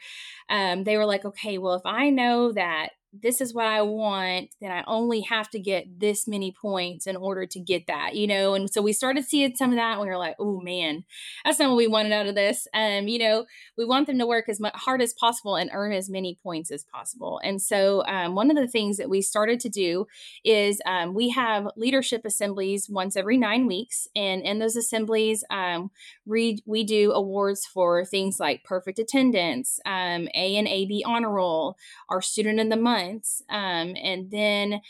um, 0.49 0.83
they 0.83 0.97
were 0.97 1.05
like 1.05 1.25
okay 1.25 1.57
well 1.57 1.75
if 1.75 1.85
i 1.85 2.09
know 2.09 2.51
that 2.51 2.89
this 3.21 3.41
is 3.41 3.53
what 3.53 3.65
I 3.65 3.81
want, 3.81 4.49
then 4.61 4.71
I 4.71 4.83
only 4.87 5.21
have 5.21 5.49
to 5.51 5.59
get 5.59 5.99
this 5.99 6.27
many 6.27 6.51
points 6.51 7.07
in 7.07 7.15
order 7.15 7.45
to 7.45 7.59
get 7.59 7.87
that, 7.87 8.15
you 8.15 8.27
know? 8.27 8.53
And 8.53 8.69
so 8.69 8.81
we 8.81 8.93
started 8.93 9.25
seeing 9.25 9.55
some 9.55 9.71
of 9.71 9.77
that 9.77 9.93
and 9.93 10.01
we 10.01 10.07
were 10.07 10.17
like, 10.17 10.35
oh 10.39 10.59
man, 10.59 11.03
that's 11.43 11.59
not 11.59 11.69
what 11.69 11.77
we 11.77 11.87
wanted 11.87 12.11
out 12.11 12.27
of 12.27 12.35
this. 12.35 12.67
Um, 12.73 13.07
you 13.07 13.19
know, 13.19 13.45
we 13.77 13.85
want 13.85 14.07
them 14.07 14.19
to 14.19 14.25
work 14.25 14.49
as 14.49 14.59
hard 14.75 15.01
as 15.01 15.13
possible 15.13 15.55
and 15.55 15.69
earn 15.73 15.93
as 15.93 16.09
many 16.09 16.37
points 16.41 16.71
as 16.71 16.83
possible. 16.83 17.39
And 17.43 17.61
so 17.61 18.05
um, 18.05 18.35
one 18.35 18.49
of 18.49 18.57
the 18.57 18.67
things 18.67 18.97
that 18.97 19.09
we 19.09 19.21
started 19.21 19.59
to 19.61 19.69
do 19.69 20.07
is 20.43 20.81
um, 20.85 21.13
we 21.13 21.29
have 21.29 21.69
leadership 21.77 22.25
assemblies 22.25 22.89
once 22.89 23.15
every 23.15 23.37
nine 23.37 23.67
weeks. 23.67 24.07
And 24.15 24.41
in 24.41 24.59
those 24.59 24.75
assemblies, 24.75 25.43
um, 25.49 25.91
we, 26.25 26.59
we 26.65 26.83
do 26.83 27.11
awards 27.11 27.65
for 27.65 28.03
things 28.05 28.39
like 28.39 28.63
perfect 28.63 28.99
attendance, 28.99 29.79
um, 29.85 30.27
A 30.35 30.57
and 30.57 30.67
AB 30.67 31.03
honor 31.05 31.31
roll, 31.31 31.77
our 32.09 32.21
student 32.21 32.59
in 32.59 32.69
the 32.69 32.75
month. 32.75 33.04
Um, 33.49 33.95
and 34.01 34.31
then 34.31 34.81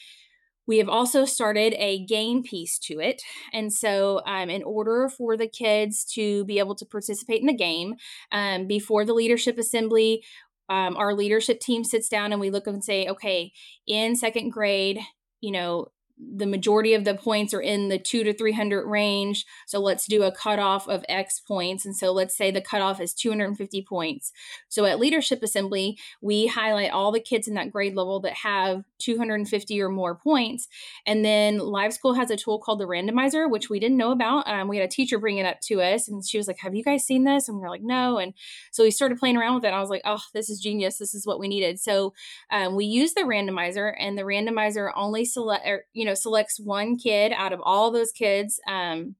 we 0.67 0.79
have 0.79 0.89
also 0.89 1.25
started 1.25 1.75
a 1.77 2.05
game 2.05 2.41
piece 2.43 2.79
to 2.79 2.99
it. 2.99 3.21
And 3.53 3.71
so, 3.71 4.21
um, 4.25 4.49
in 4.49 4.63
order 4.63 5.09
for 5.15 5.37
the 5.37 5.47
kids 5.47 6.03
to 6.15 6.43
be 6.45 6.59
able 6.59 6.75
to 6.75 6.85
participate 6.85 7.41
in 7.41 7.47
the 7.47 7.53
game, 7.53 7.95
um, 8.31 8.65
before 8.67 9.05
the 9.05 9.13
leadership 9.13 9.57
assembly, 9.59 10.23
um, 10.69 10.97
our 10.97 11.13
leadership 11.13 11.59
team 11.59 11.83
sits 11.83 12.09
down 12.09 12.31
and 12.31 12.41
we 12.41 12.49
look 12.49 12.65
and 12.65 12.83
say, 12.83 13.07
okay, 13.07 13.51
in 13.85 14.15
second 14.15 14.49
grade, 14.49 14.99
you 15.41 15.51
know, 15.51 15.87
the 16.17 16.45
majority 16.45 16.93
of 16.93 17.03
the 17.03 17.15
points 17.15 17.53
are 17.53 17.61
in 17.61 17.89
the 17.89 17.99
two 17.99 18.23
to 18.23 18.33
300 18.33 18.87
range. 18.87 19.45
So 19.67 19.79
let's 19.79 20.05
do 20.05 20.23
a 20.23 20.31
cutoff 20.31 20.87
of 20.87 21.03
X 21.09 21.39
points. 21.39 21.85
And 21.85 21.95
so 21.95 22.11
let's 22.11 22.35
say 22.35 22.51
the 22.51 22.61
cutoff 22.61 23.01
is 23.01 23.13
250 23.13 23.81
points. 23.83 24.31
So 24.69 24.85
at 24.85 24.99
Leadership 24.99 25.43
Assembly, 25.43 25.97
we 26.21 26.47
highlight 26.47 26.91
all 26.91 27.11
the 27.11 27.19
kids 27.19 27.47
in 27.47 27.53
that 27.55 27.71
grade 27.71 27.95
level 27.95 28.19
that 28.21 28.33
have 28.33 28.83
250 28.99 29.81
or 29.81 29.89
more 29.89 30.15
points. 30.15 30.67
And 31.05 31.25
then 31.25 31.57
Live 31.57 31.93
School 31.93 32.13
has 32.13 32.31
a 32.31 32.37
tool 32.37 32.59
called 32.59 32.79
the 32.79 32.87
randomizer, 32.87 33.49
which 33.49 33.69
we 33.69 33.79
didn't 33.79 33.97
know 33.97 34.11
about. 34.11 34.47
Um, 34.47 34.69
we 34.69 34.77
had 34.77 34.85
a 34.85 34.91
teacher 34.91 35.19
bring 35.19 35.37
it 35.37 35.45
up 35.45 35.59
to 35.61 35.81
us 35.81 36.07
and 36.07 36.25
she 36.25 36.37
was 36.37 36.47
like, 36.47 36.59
Have 36.59 36.75
you 36.75 36.83
guys 36.83 37.05
seen 37.05 37.25
this? 37.25 37.49
And 37.49 37.57
we 37.57 37.63
are 37.65 37.69
like, 37.69 37.83
No. 37.83 38.17
And 38.19 38.33
so 38.71 38.83
we 38.83 38.91
started 38.91 39.19
playing 39.19 39.35
around 39.35 39.55
with 39.55 39.65
it. 39.65 39.73
I 39.73 39.81
was 39.81 39.89
like, 39.89 40.03
Oh, 40.05 40.21
this 40.33 40.49
is 40.49 40.61
genius. 40.61 40.97
This 40.97 41.13
is 41.13 41.27
what 41.27 41.39
we 41.39 41.49
needed. 41.49 41.79
So 41.79 42.13
um, 42.51 42.75
we 42.75 42.85
use 42.85 43.13
the 43.13 43.21
randomizer, 43.21 43.93
and 43.99 44.17
the 44.17 44.23
randomizer 44.23 44.91
only 44.95 45.25
select, 45.25 45.67
or, 45.67 45.85
you 45.93 46.04
know, 46.05 46.13
selects 46.13 46.59
one 46.59 46.97
kid 46.97 47.31
out 47.35 47.53
of 47.53 47.59
all 47.63 47.91
those 47.91 48.11
kids. 48.11 48.59
Um, 48.67 49.15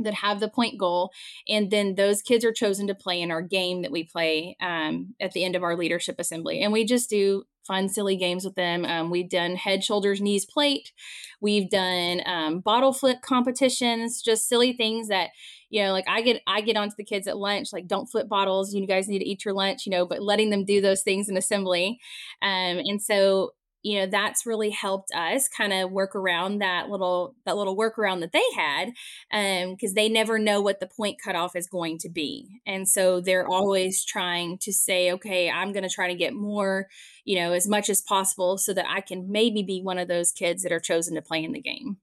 that 0.00 0.14
have 0.14 0.40
the 0.40 0.48
point 0.48 0.78
goal 0.78 1.10
and 1.48 1.70
then 1.70 1.96
those 1.96 2.22
kids 2.22 2.44
are 2.44 2.52
chosen 2.52 2.86
to 2.86 2.94
play 2.94 3.20
in 3.20 3.30
our 3.30 3.42
game 3.42 3.82
that 3.82 3.90
we 3.90 4.04
play 4.04 4.56
um, 4.60 5.14
at 5.20 5.32
the 5.32 5.44
end 5.44 5.56
of 5.56 5.62
our 5.62 5.76
leadership 5.76 6.16
assembly. 6.18 6.62
And 6.62 6.72
we 6.72 6.84
just 6.84 7.10
do 7.10 7.44
fun 7.66 7.88
silly 7.88 8.16
games 8.16 8.44
with 8.44 8.54
them. 8.54 8.84
Um, 8.84 9.10
we've 9.10 9.28
done 9.28 9.56
head 9.56 9.84
shoulders 9.84 10.20
knees 10.20 10.46
plate. 10.46 10.92
We've 11.40 11.68
done 11.68 12.22
um, 12.24 12.60
bottle 12.60 12.92
flip 12.92 13.20
competitions 13.22 14.22
just 14.22 14.48
silly 14.48 14.72
things 14.72 15.08
that 15.08 15.30
you 15.70 15.82
know 15.82 15.92
like 15.92 16.06
i 16.08 16.22
get 16.22 16.40
i 16.46 16.62
get 16.62 16.78
onto 16.78 16.94
the 16.96 17.04
kids 17.04 17.26
at 17.26 17.36
lunch 17.36 17.74
like 17.74 17.86
don't 17.86 18.06
flip 18.06 18.26
bottles. 18.28 18.72
You 18.72 18.86
guys 18.86 19.06
need 19.06 19.18
to 19.18 19.28
eat 19.28 19.44
your 19.44 19.52
lunch 19.52 19.84
you 19.84 19.90
know 19.90 20.06
but 20.06 20.22
letting 20.22 20.48
them 20.48 20.64
do 20.64 20.80
those 20.80 21.02
things 21.02 21.28
in 21.28 21.36
assembly. 21.36 22.00
Um, 22.40 22.78
and 22.78 23.02
so 23.02 23.52
you 23.82 23.98
know 23.98 24.06
that's 24.06 24.46
really 24.46 24.70
helped 24.70 25.10
us 25.14 25.48
kind 25.48 25.72
of 25.72 25.90
work 25.90 26.16
around 26.16 26.58
that 26.58 26.88
little 26.88 27.34
that 27.46 27.56
little 27.56 27.76
workaround 27.76 28.20
that 28.20 28.32
they 28.32 28.42
had 28.56 28.88
um 29.32 29.74
because 29.74 29.94
they 29.94 30.08
never 30.08 30.38
know 30.38 30.60
what 30.60 30.80
the 30.80 30.86
point 30.86 31.18
cutoff 31.22 31.54
is 31.54 31.68
going 31.68 31.98
to 31.98 32.08
be. 32.08 32.60
And 32.66 32.88
so 32.88 33.20
they're 33.20 33.46
always 33.46 34.04
trying 34.04 34.58
to 34.58 34.72
say 34.72 35.12
okay 35.12 35.50
i'm 35.50 35.72
going 35.72 35.82
to 35.82 35.88
try 35.88 36.08
to 36.08 36.14
get 36.14 36.34
more 36.34 36.88
you 37.24 37.38
know 37.38 37.52
as 37.52 37.68
much 37.68 37.88
as 37.88 38.00
possible 38.00 38.58
so 38.58 38.72
that 38.74 38.86
i 38.88 39.00
can 39.00 39.30
maybe 39.30 39.62
be 39.62 39.80
one 39.82 39.98
of 39.98 40.08
those 40.08 40.32
kids 40.32 40.62
that 40.62 40.72
are 40.72 40.80
chosen 40.80 41.14
to 41.14 41.22
play 41.22 41.44
in 41.44 41.52
the 41.52 41.60
game. 41.60 41.98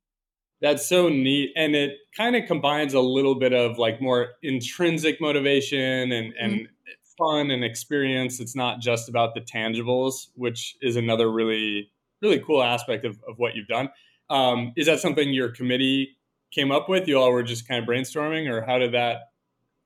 That's 0.62 0.88
so 0.88 1.10
neat 1.10 1.52
and 1.56 1.76
it 1.76 1.98
kind 2.16 2.36
of 2.36 2.46
combines 2.48 2.94
a 2.94 3.02
little 3.02 3.36
bit 3.36 3.54
of 3.54 3.78
like 3.78 4.02
more 4.02 4.30
intrinsic 4.42 5.20
motivation 5.20 6.12
and 6.12 6.34
and 6.40 6.54
mm-hmm 6.54 6.75
fun 7.18 7.52
and 7.52 7.64
experience. 7.64 8.40
It's 8.40 8.56
not 8.56 8.80
just 8.80 9.10
about 9.10 9.34
the 9.36 9.42
tangibles, 9.42 10.28
which 10.36 10.76
is 10.82 10.96
another 10.96 11.32
really, 11.32 11.90
really 12.22 12.40
cool 12.40 12.64
aspect 12.64 13.06
of, 13.06 13.18
of 13.28 13.38
what 13.38 13.56
you've 13.56 13.68
done. 13.68 13.90
Um, 14.30 14.74
is 14.76 14.88
that 14.88 15.00
something 15.00 15.34
your 15.34 15.50
committee 15.50 16.18
came 16.52 16.72
up 16.72 16.90
with? 16.90 17.08
You 17.08 17.20
all 17.20 17.32
were 17.32 17.44
just 17.44 17.68
kind 17.68 17.82
of 17.82 17.88
brainstorming, 17.88 18.50
or 18.50 18.62
how 18.66 18.80
did 18.80 18.94
that 18.94 19.30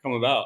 come 0.04 0.14
about? 0.14 0.46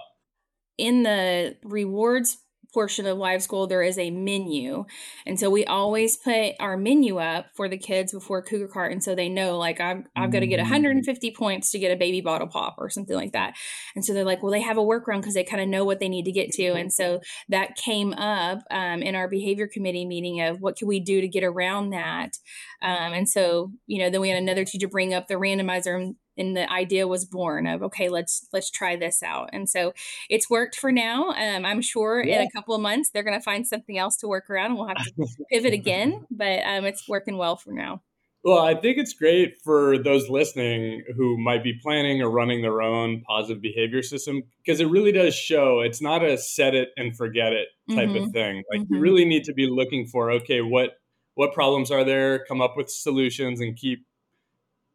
In 0.78 1.04
the 1.04 1.56
rewards 1.64 2.38
portion 2.74 3.06
of 3.06 3.18
live 3.18 3.42
school 3.42 3.68
there 3.68 3.82
is 3.82 3.98
a 3.98 4.12
menu. 4.12 4.86
And 5.26 5.40
so 5.40 5.50
we 5.50 5.66
always 5.66 6.18
put 6.18 6.54
our 6.60 6.78
menu 6.78 7.18
up 7.18 7.48
for 7.56 7.68
the 7.68 7.78
kids 7.78 8.12
before 8.12 8.42
cougar 8.42 8.68
cart 8.68 8.92
and 8.92 9.04
so 9.04 9.16
they 9.16 9.30
know 9.30 9.58
like 9.58 9.80
i've, 9.80 10.04
I've 10.16 10.32
got 10.32 10.40
to 10.40 10.48
get 10.48 10.60
150 10.60 11.32
mm. 11.32 11.36
points 11.36 11.72
to 11.72 11.80
get 11.80 11.92
a 11.92 11.98
baby 11.98 12.22
bottle 12.22 12.48
pop 12.48 12.76
or 12.78 12.90
something 12.90 13.16
like 13.16 13.34
that. 13.34 13.56
And 13.96 14.04
so 14.06 14.14
they're 14.14 14.24
like 14.24 14.42
well 14.42 14.52
they 14.52 14.62
have 14.62 14.78
a 14.78 14.82
workaround 14.82 15.22
because 15.22 15.34
they 15.34 15.44
kind 15.44 15.62
of 15.62 15.68
know 15.68 15.86
what 15.86 16.00
they 16.00 16.10
need 16.10 16.26
to 16.26 16.32
get 16.32 16.52
to. 16.52 16.74
And 16.74 16.92
so 16.92 17.20
that 17.50 17.76
came 17.76 18.14
up 18.14 18.60
um, 18.72 19.02
in 19.02 19.16
our 19.16 19.28
behavior 19.28 19.68
committee 19.68 20.06
meeting 20.06 20.42
of 20.42 20.62
what 20.62 20.76
can 20.76 20.88
we 20.88 21.00
do 21.00 21.22
to 21.22 21.28
get 21.28 21.44
around 21.44 21.92
that? 21.92 22.38
Um, 22.82 23.14
and 23.14 23.30
so 23.30 23.72
you 23.88 24.00
know 24.00 24.10
then 24.10 24.22
we 24.22 24.30
had 24.30 24.42
another 24.42 24.66
teacher 24.66 24.88
bring 24.88 25.14
up 25.14 25.28
the 25.28 25.36
randomizer 25.36 25.96
and 25.96 26.16
the 26.38 26.72
idea 26.72 27.08
was 27.08 27.26
born 27.26 27.68
of 27.68 27.84
okay 27.84 28.10
let's 28.10 28.48
let's 28.54 28.70
try 28.70 28.96
this 28.96 29.22
out 29.22 29.50
and 29.54 29.70
so 29.70 29.94
it's 30.30 30.50
worked 30.50 30.76
for 30.76 30.92
now 30.92 31.30
um, 31.30 31.66
i'm 31.66 31.82
sure 31.82 32.24
yeah. 32.24 32.42
in 32.42 32.48
a 32.48 32.52
couple 32.52 32.76
of 32.76 32.82
months 32.82 33.10
they're 33.10 33.24
going 33.24 33.38
to 33.38 33.44
find 33.44 33.68
something 33.68 33.98
else 33.98 34.18
to 34.18 34.28
work 34.28 34.50
around 34.50 34.72
and 34.72 34.76
we'll 34.76 34.88
have 34.88 35.04
to 35.04 35.28
pivot 35.52 35.74
again 35.84 36.26
but 36.32 36.60
um, 36.66 36.86
it's 36.86 37.08
working 37.08 37.38
well 37.38 37.56
for 37.56 37.72
now 37.72 38.02
well 38.44 38.60
i 38.60 38.74
think 38.74 38.98
it's 38.98 39.14
great 39.14 39.56
for 39.64 39.98
those 39.98 40.30
listening 40.30 41.04
who 41.16 41.38
might 41.38 41.64
be 41.64 41.74
planning 41.82 42.22
or 42.22 42.30
running 42.30 42.62
their 42.62 42.82
own 42.82 43.22
positive 43.28 43.62
behavior 43.62 44.02
system 44.02 44.42
because 44.66 44.80
it 44.80 44.88
really 44.88 45.12
does 45.12 45.36
show 45.36 45.82
it's 45.82 46.02
not 46.02 46.24
a 46.24 46.38
set 46.38 46.74
it 46.74 46.90
and 46.98 47.16
forget 47.16 47.54
it 47.54 47.68
type 47.90 48.10
mm-hmm. 48.10 48.26
of 48.26 48.32
thing 48.32 48.64
like 48.72 48.82
mm-hmm. 48.82 48.96
you 48.96 49.00
really 49.00 49.26
need 49.26 49.44
to 49.44 49.54
be 49.54 49.68
looking 49.68 50.08
for 50.08 50.32
okay 50.32 50.62
what 50.62 50.92
what 51.36 51.54
problems 51.54 51.90
are 51.90 52.04
there 52.04 52.46
come 52.46 52.62
up 52.62 52.76
with 52.78 52.90
solutions 52.90 53.60
and 53.60 53.76
keep 53.76 54.06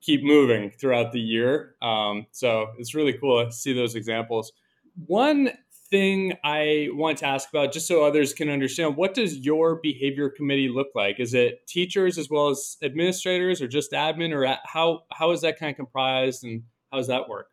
keep 0.01 0.23
moving 0.23 0.71
throughout 0.71 1.13
the 1.13 1.21
year. 1.21 1.75
Um, 1.83 2.27
so 2.31 2.69
it's 2.79 2.95
really 2.95 3.13
cool 3.13 3.45
to 3.45 3.53
see 3.53 3.73
those 3.73 3.95
examples. 3.95 4.53
One 5.07 5.51
thing 5.91 6.35
I 6.45 6.89
want 6.93 7.19
to 7.19 7.27
ask 7.27 7.49
about, 7.49 7.73
just 7.73 7.89
so 7.89 8.05
others 8.05 8.33
can 8.33 8.51
understand, 8.51 8.97
what 8.97 9.15
does 9.15 9.39
your 9.39 9.77
behavior 9.83 10.29
committee 10.29 10.69
look 10.69 10.89
like? 10.95 11.19
Is 11.19 11.35
it 11.35 11.67
teachers 11.67 12.19
as 12.19 12.29
well 12.29 12.49
as 12.49 12.77
administrators, 12.83 13.63
or 13.63 13.69
just 13.69 13.93
admin, 13.93 14.33
or 14.33 14.57
how 14.65 15.05
how 15.13 15.31
is 15.31 15.41
that 15.41 15.59
kind 15.59 15.71
of 15.71 15.77
comprised, 15.77 16.45
and 16.45 16.63
how 16.91 16.99
does 16.99 17.09
that 17.09 17.29
work? 17.29 17.47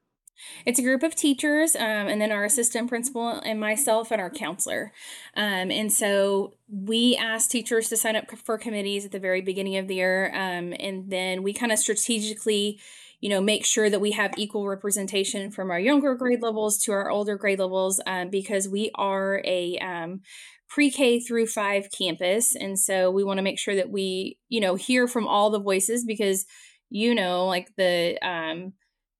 It's 0.65 0.79
a 0.79 0.83
group 0.83 1.03
of 1.03 1.15
teachers, 1.15 1.75
um, 1.75 2.07
and 2.07 2.19
then 2.21 2.31
our 2.31 2.43
assistant 2.43 2.89
principal 2.89 3.29
and 3.29 3.59
myself 3.59 4.11
and 4.11 4.21
our 4.21 4.29
counselor. 4.29 4.91
Um, 5.35 5.71
and 5.71 5.91
so 5.91 6.53
we 6.69 7.15
ask 7.15 7.49
teachers 7.49 7.89
to 7.89 7.97
sign 7.97 8.15
up 8.15 8.29
for 8.37 8.57
committees 8.57 9.05
at 9.05 9.11
the 9.11 9.19
very 9.19 9.41
beginning 9.41 9.77
of 9.77 9.87
the 9.87 9.95
year, 9.95 10.31
um, 10.33 10.73
and 10.79 11.09
then 11.09 11.43
we 11.43 11.53
kind 11.53 11.71
of 11.71 11.79
strategically, 11.79 12.79
you 13.21 13.29
know, 13.29 13.41
make 13.41 13.65
sure 13.65 13.89
that 13.89 14.01
we 14.01 14.11
have 14.11 14.33
equal 14.37 14.67
representation 14.67 15.51
from 15.51 15.71
our 15.71 15.79
younger 15.79 16.15
grade 16.15 16.41
levels 16.41 16.77
to 16.83 16.91
our 16.91 17.09
older 17.09 17.37
grade 17.37 17.59
levels, 17.59 18.01
um, 18.05 18.29
because 18.29 18.67
we 18.67 18.91
are 18.95 19.41
a 19.45 19.77
um, 19.79 20.21
pre-K 20.67 21.19
through 21.19 21.47
five 21.47 21.89
campus, 21.91 22.55
and 22.55 22.77
so 22.77 23.09
we 23.09 23.23
want 23.23 23.37
to 23.37 23.43
make 23.43 23.59
sure 23.59 23.75
that 23.75 23.89
we, 23.89 24.37
you 24.49 24.59
know, 24.59 24.75
hear 24.75 25.07
from 25.07 25.27
all 25.27 25.49
the 25.49 25.59
voices 25.59 26.03
because 26.03 26.45
you 26.89 27.15
know, 27.15 27.45
like 27.47 27.75
the 27.77 28.17
um, 28.25 28.73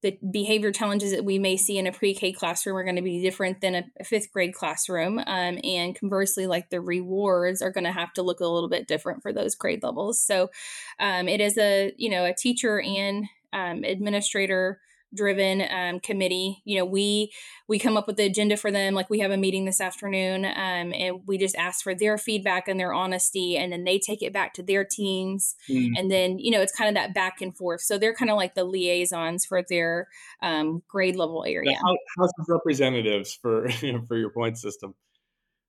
the 0.05 0.19
behavior 0.29 0.71
challenges 0.71 1.11
that 1.11 1.25
we 1.25 1.39
may 1.39 1.57
see 1.57 1.79
in 1.79 1.87
a 1.87 1.91
pre-K 1.91 2.31
classroom 2.33 2.77
are 2.77 2.83
going 2.83 2.95
to 2.95 3.01
be 3.01 3.23
different 3.23 3.59
than 3.59 3.73
a, 3.73 4.03
fifth 4.03 4.31
grade 4.31 4.53
classroom, 4.53 5.17
um, 5.17 5.57
and 5.63 5.95
conversely, 5.95 6.45
like 6.45 6.69
the 6.69 6.79
rewards 6.79 7.59
are 7.63 7.71
going 7.71 7.85
to 7.85 7.91
have 7.91 8.13
to 8.13 8.21
look 8.21 8.39
a 8.39 8.45
little 8.45 8.69
bit 8.69 8.87
different 8.87 9.23
for 9.23 9.33
those 9.33 9.55
grade 9.55 9.81
levels. 9.81 10.21
So, 10.21 10.51
um, 10.99 11.27
it 11.27 11.41
is 11.41 11.57
a 11.57 11.91
you 11.97 12.11
know 12.11 12.23
a 12.23 12.35
teacher 12.35 12.79
and 12.79 13.25
um, 13.51 13.83
administrator 13.83 14.79
driven 15.15 15.63
um, 15.71 15.99
committee 15.99 16.61
you 16.65 16.77
know 16.77 16.85
we 16.85 17.31
we 17.67 17.79
come 17.79 17.97
up 17.97 18.07
with 18.07 18.17
the 18.17 18.25
agenda 18.25 18.57
for 18.57 18.71
them 18.71 18.93
like 18.93 19.09
we 19.09 19.19
have 19.19 19.31
a 19.31 19.37
meeting 19.37 19.65
this 19.65 19.81
afternoon 19.81 20.45
um, 20.45 20.93
and 20.93 21.21
we 21.25 21.37
just 21.37 21.55
ask 21.55 21.83
for 21.83 21.95
their 21.95 22.17
feedback 22.17 22.67
and 22.67 22.79
their 22.79 22.93
honesty 22.93 23.57
and 23.57 23.71
then 23.71 23.83
they 23.83 23.97
take 23.97 24.21
it 24.21 24.33
back 24.33 24.53
to 24.53 24.63
their 24.63 24.83
teams 24.83 25.55
mm. 25.69 25.91
and 25.97 26.11
then 26.11 26.37
you 26.39 26.51
know 26.51 26.61
it's 26.61 26.75
kind 26.75 26.89
of 26.89 26.95
that 26.95 27.13
back 27.13 27.41
and 27.41 27.55
forth 27.57 27.81
so 27.81 27.97
they're 27.97 28.15
kind 28.15 28.31
of 28.31 28.37
like 28.37 28.55
the 28.55 28.63
liaisons 28.63 29.45
for 29.45 29.63
their 29.69 30.07
um, 30.41 30.81
grade 30.87 31.15
level 31.15 31.43
area 31.47 31.77
the 31.81 31.97
house 32.17 32.31
of 32.39 32.45
representatives 32.47 33.37
for 33.41 33.69
for 34.07 34.17
your 34.17 34.29
point 34.29 34.57
system 34.57 34.93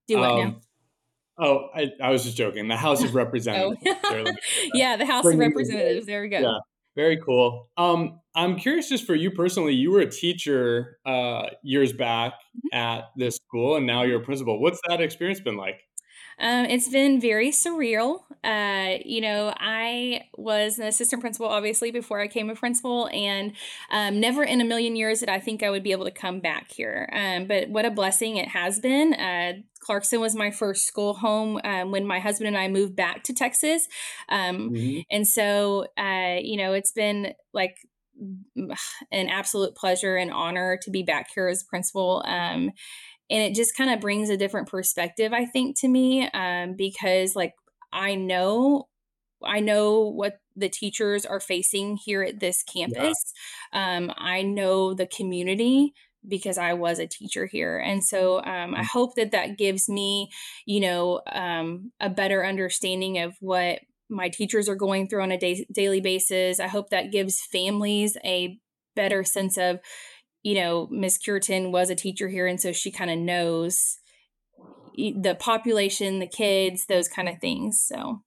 do 0.09 0.19
what 0.19 0.37
now 0.37 0.43
um, 0.43 0.61
Oh, 1.39 1.69
I, 1.75 1.93
I 2.03 2.11
was 2.11 2.25
just 2.25 2.37
joking. 2.37 2.69
The 2.69 2.77
House 2.77 3.03
of 3.03 3.11
oh. 3.15 3.15
Representatives. 3.15 3.83
oh. 3.85 4.23
yeah, 4.75 4.97
the 4.97 5.07
House 5.07 5.27
of 5.27 5.39
Representatives. 5.39 6.07
There 6.07 6.23
we 6.23 6.29
go. 6.29 6.39
Yeah. 6.39 6.59
Very 6.97 7.19
cool. 7.19 7.69
Um, 7.77 8.21
I'm 8.35 8.57
curious, 8.57 8.89
just 8.89 9.07
for 9.07 9.15
you 9.15 9.31
personally, 9.31 9.75
you 9.75 9.91
were 9.91 10.01
a 10.01 10.11
teacher 10.11 10.99
uh, 11.05 11.45
years 11.63 11.93
back 11.93 12.33
mm-hmm. 12.33 12.77
at 12.77 13.11
this 13.17 13.37
school, 13.37 13.77
and 13.77 13.87
now 13.87 14.03
you're 14.03 14.21
a 14.21 14.25
principal. 14.25 14.61
What's 14.61 14.81
that 14.89 15.01
experience 15.03 15.41
been 15.41 15.59
like? 15.59 15.83
Um, 16.39 16.67
it's 16.67 16.89
been 16.89 17.21
very 17.21 17.51
surreal. 17.51 18.21
Uh, 18.45 18.99
you 19.05 19.21
know, 19.23 19.55
I 19.57 20.25
was 20.37 20.79
an 20.79 20.87
assistant 20.87 21.21
principal, 21.23 21.49
obviously, 21.49 21.91
before 21.91 22.21
I 22.21 22.29
came 22.29 22.51
a 22.51 22.55
principal, 22.55 23.09
and 23.09 23.53
um, 23.91 24.21
never 24.21 24.43
in 24.45 24.61
a 24.61 24.65
million 24.65 24.97
years 24.97 25.21
did 25.21 25.29
I 25.29 25.41
think 25.41 25.63
I 25.63 25.71
would 25.71 25.83
be 25.83 25.93
able 25.93 26.05
to 26.05 26.11
come 26.11 26.41
back 26.41 26.71
here. 26.71 27.09
Um, 27.13 27.47
but 27.47 27.71
what 27.71 27.87
a 27.87 27.91
blessing 27.91 28.37
it 28.37 28.49
has 28.49 28.81
been. 28.81 29.15
Uh, 29.15 29.53
Clarkston 29.87 30.21
was 30.21 30.35
my 30.35 30.51
first 30.51 30.87
school 30.87 31.15
home 31.15 31.61
um, 31.65 31.91
when 31.91 32.07
my 32.07 32.19
husband 32.19 32.49
and 32.49 32.57
I 32.57 32.69
moved 32.69 32.97
back 32.97 33.25
to 33.25 33.35
Texas. 33.35 33.87
Um, 34.29 34.71
mm-hmm. 34.71 35.01
And 35.11 35.27
so, 35.27 35.87
uh, 35.99 36.37
you 36.41 36.57
know, 36.57 36.73
it's 36.73 36.93
been 36.93 37.33
like 37.53 37.77
an 39.13 39.29
absolute 39.29 39.75
pleasure 39.75 40.17
and 40.17 40.33
honor 40.33 40.79
to 40.83 40.91
be 40.91 41.03
back 41.03 41.29
here 41.35 41.49
as 41.49 41.63
principal. 41.63 42.23
Um, 42.27 42.71
and 43.29 43.43
it 43.43 43.55
just 43.55 43.77
kind 43.77 43.91
of 43.91 44.01
brings 44.01 44.31
a 44.31 44.37
different 44.37 44.69
perspective, 44.69 45.33
I 45.33 45.45
think, 45.45 45.79
to 45.81 45.89
me, 45.89 46.29
um, 46.33 46.75
because 46.77 47.35
like 47.35 47.55
I 47.93 48.15
know, 48.15 48.89
I 49.45 49.61
know 49.61 50.01
what 50.01 50.39
the 50.55 50.69
teachers 50.69 51.27
are 51.27 51.41
facing 51.41 51.97
here 51.97 52.23
at 52.23 52.41
this 52.41 52.63
campus. 52.63 53.33
Yeah. 53.73 53.97
Um, 53.97 54.13
I 54.17 54.43
know 54.43 54.95
the 54.95 55.07
community 55.07 55.93
because 56.29 56.59
I 56.59 56.75
was 56.75 56.99
a 56.99 57.07
teacher 57.07 57.47
here. 57.47 57.79
And 57.79 58.03
so 58.05 58.39
um, 58.39 58.75
I 58.75 58.83
mm. 58.83 58.87
hope 58.87 59.15
that 59.17 59.33
that 59.33 59.59
gives 59.59 59.89
me, 59.89 60.31
you 60.65 60.81
know, 60.81 61.21
um, 61.31 61.93
a 62.01 62.11
better 62.11 62.45
understanding 62.45 63.19
of 63.19 63.35
what 63.41 63.81
my 64.09 64.29
teachers 64.29 64.69
are 64.69 64.77
going 64.77 65.09
through 65.09 65.23
on 65.23 65.33
a 65.33 65.39
day- 65.39 65.67
daily 65.73 66.01
basis. 66.01 66.61
I 66.61 66.69
hope 66.69 66.91
that 66.91 67.13
gives 67.13 67.41
families 67.41 68.17
a 68.25 68.59
better 68.95 69.25
sense 69.25 69.59
of, 69.59 69.81
you 70.43 70.55
know, 70.55 70.89
Miss 70.91 71.19
Cureton 71.19 71.73
was 71.73 71.91
a 71.91 71.95
teacher 71.95 72.29
here. 72.29 72.47
And 72.47 72.61
so 72.61 72.73
she 72.73 72.91
kind 72.91 73.11
of 73.11 73.19
knows 73.19 73.99
the 74.97 75.37
population, 75.39 76.21
the 76.21 76.27
kids, 76.27 76.87
those 76.87 77.09
kind 77.09 77.29
of 77.29 77.39
things. 77.41 77.83
So, 77.85 78.23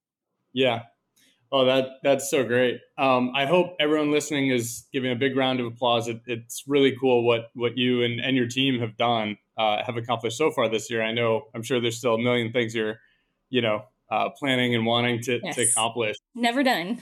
yeah, 0.52 0.82
Oh, 1.52 1.64
that 1.64 1.88
that's 2.04 2.30
so 2.30 2.44
great. 2.44 2.80
Um, 2.96 3.32
I 3.34 3.44
hope 3.44 3.74
everyone 3.80 4.12
listening 4.12 4.50
is 4.50 4.86
giving 4.92 5.10
a 5.10 5.16
big 5.16 5.36
round 5.36 5.58
of 5.58 5.66
applause. 5.66 6.06
It, 6.06 6.20
it's 6.26 6.62
really 6.68 6.96
cool 6.98 7.24
what 7.26 7.50
what 7.54 7.76
you 7.76 8.04
and, 8.04 8.20
and 8.20 8.36
your 8.36 8.46
team 8.46 8.78
have 8.80 8.96
done, 8.96 9.36
uh, 9.58 9.82
have 9.84 9.96
accomplished 9.96 10.38
so 10.38 10.52
far 10.52 10.68
this 10.68 10.90
year. 10.90 11.02
I 11.02 11.12
know 11.12 11.48
I'm 11.54 11.62
sure 11.62 11.80
there's 11.80 11.98
still 11.98 12.14
a 12.14 12.22
million 12.22 12.52
things 12.52 12.74
you're, 12.74 13.00
you 13.48 13.62
know, 13.62 13.82
uh, 14.10 14.30
planning 14.38 14.76
and 14.76 14.86
wanting 14.86 15.22
to, 15.22 15.40
yes. 15.42 15.56
to 15.56 15.62
accomplish. 15.62 16.16
Never 16.36 16.62
done. 16.62 17.00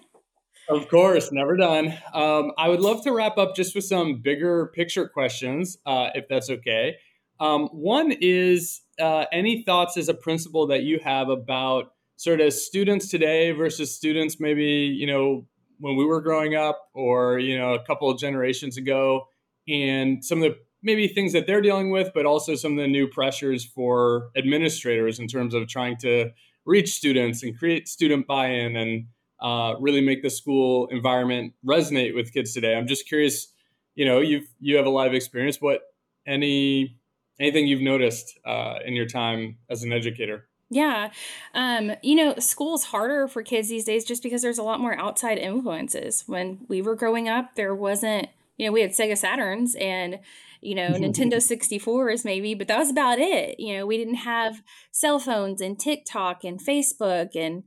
of 0.68 0.88
course, 0.88 1.30
never 1.32 1.56
done. 1.56 1.94
Um, 2.12 2.52
I 2.58 2.68
would 2.68 2.80
love 2.80 3.02
to 3.04 3.12
wrap 3.12 3.38
up 3.38 3.56
just 3.56 3.74
with 3.74 3.84
some 3.84 4.20
bigger 4.20 4.66
picture 4.74 5.08
questions, 5.08 5.78
uh, 5.86 6.10
if 6.14 6.26
that's 6.28 6.50
okay. 6.50 6.96
Um, 7.40 7.68
one 7.68 8.12
is 8.20 8.82
uh, 9.00 9.24
any 9.32 9.62
thoughts 9.62 9.96
as 9.96 10.08
a 10.08 10.14
principal 10.14 10.66
that 10.68 10.82
you 10.82 10.98
have 11.02 11.28
about 11.28 11.92
sort 12.18 12.40
of 12.40 12.52
students 12.52 13.08
today 13.08 13.52
versus 13.52 13.94
students 13.94 14.40
maybe 14.40 14.64
you 14.64 15.06
know 15.06 15.46
when 15.78 15.94
we 15.94 16.04
were 16.04 16.20
growing 16.20 16.56
up 16.56 16.88
or 16.92 17.38
you 17.38 17.56
know 17.56 17.74
a 17.74 17.84
couple 17.84 18.10
of 18.10 18.18
generations 18.18 18.76
ago. 18.76 19.28
And 19.68 20.24
some 20.24 20.42
of 20.42 20.50
the 20.50 20.58
maybe 20.82 21.08
things 21.08 21.32
that 21.32 21.46
they're 21.46 21.60
dealing 21.60 21.90
with 21.90 22.10
but 22.14 22.26
also 22.26 22.54
some 22.54 22.72
of 22.72 22.78
the 22.78 22.88
new 22.88 23.06
pressures 23.06 23.64
for 23.64 24.30
administrators 24.36 25.18
in 25.18 25.28
terms 25.28 25.54
of 25.54 25.68
trying 25.68 25.96
to 25.98 26.30
reach 26.64 26.92
students 26.92 27.42
and 27.42 27.56
create 27.56 27.88
student 27.88 28.26
buy-in 28.26 28.76
and 28.76 29.06
uh, 29.40 29.74
really 29.78 30.00
make 30.00 30.22
the 30.22 30.30
school 30.30 30.88
environment 30.88 31.52
resonate 31.64 32.14
with 32.14 32.32
kids 32.32 32.52
today. 32.52 32.74
I'm 32.74 32.88
just 32.88 33.06
curious 33.06 33.52
you 33.94 34.04
know 34.04 34.18
you've 34.20 34.48
you 34.60 34.76
have 34.76 34.86
a 34.86 34.90
lot 34.90 35.06
of 35.06 35.14
experience. 35.14 35.60
What 35.60 35.82
any 36.26 36.96
anything 37.38 37.68
you've 37.68 37.80
noticed 37.80 38.36
uh, 38.44 38.74
in 38.84 38.94
your 38.94 39.06
time 39.06 39.58
as 39.70 39.84
an 39.84 39.92
educator 39.92 40.48
yeah. 40.70 41.10
Um, 41.54 41.92
you 42.02 42.14
know, 42.14 42.34
school's 42.38 42.84
harder 42.84 43.26
for 43.26 43.42
kids 43.42 43.68
these 43.68 43.84
days 43.84 44.04
just 44.04 44.22
because 44.22 44.42
there's 44.42 44.58
a 44.58 44.62
lot 44.62 44.80
more 44.80 44.98
outside 44.98 45.38
influences. 45.38 46.24
When 46.26 46.58
we 46.68 46.82
were 46.82 46.94
growing 46.94 47.28
up, 47.28 47.54
there 47.54 47.74
wasn't, 47.74 48.28
you 48.56 48.66
know, 48.66 48.72
we 48.72 48.82
had 48.82 48.90
Sega 48.90 49.12
Saturns 49.12 49.80
and, 49.80 50.20
you 50.60 50.74
know, 50.74 50.88
Nintendo 50.92 51.36
64s 51.36 52.24
maybe, 52.24 52.54
but 52.54 52.68
that 52.68 52.78
was 52.78 52.90
about 52.90 53.18
it. 53.18 53.58
You 53.58 53.78
know, 53.78 53.86
we 53.86 53.96
didn't 53.96 54.16
have 54.16 54.62
cell 54.92 55.18
phones 55.18 55.60
and 55.60 55.78
TikTok 55.78 56.44
and 56.44 56.60
Facebook 56.60 57.34
and 57.34 57.64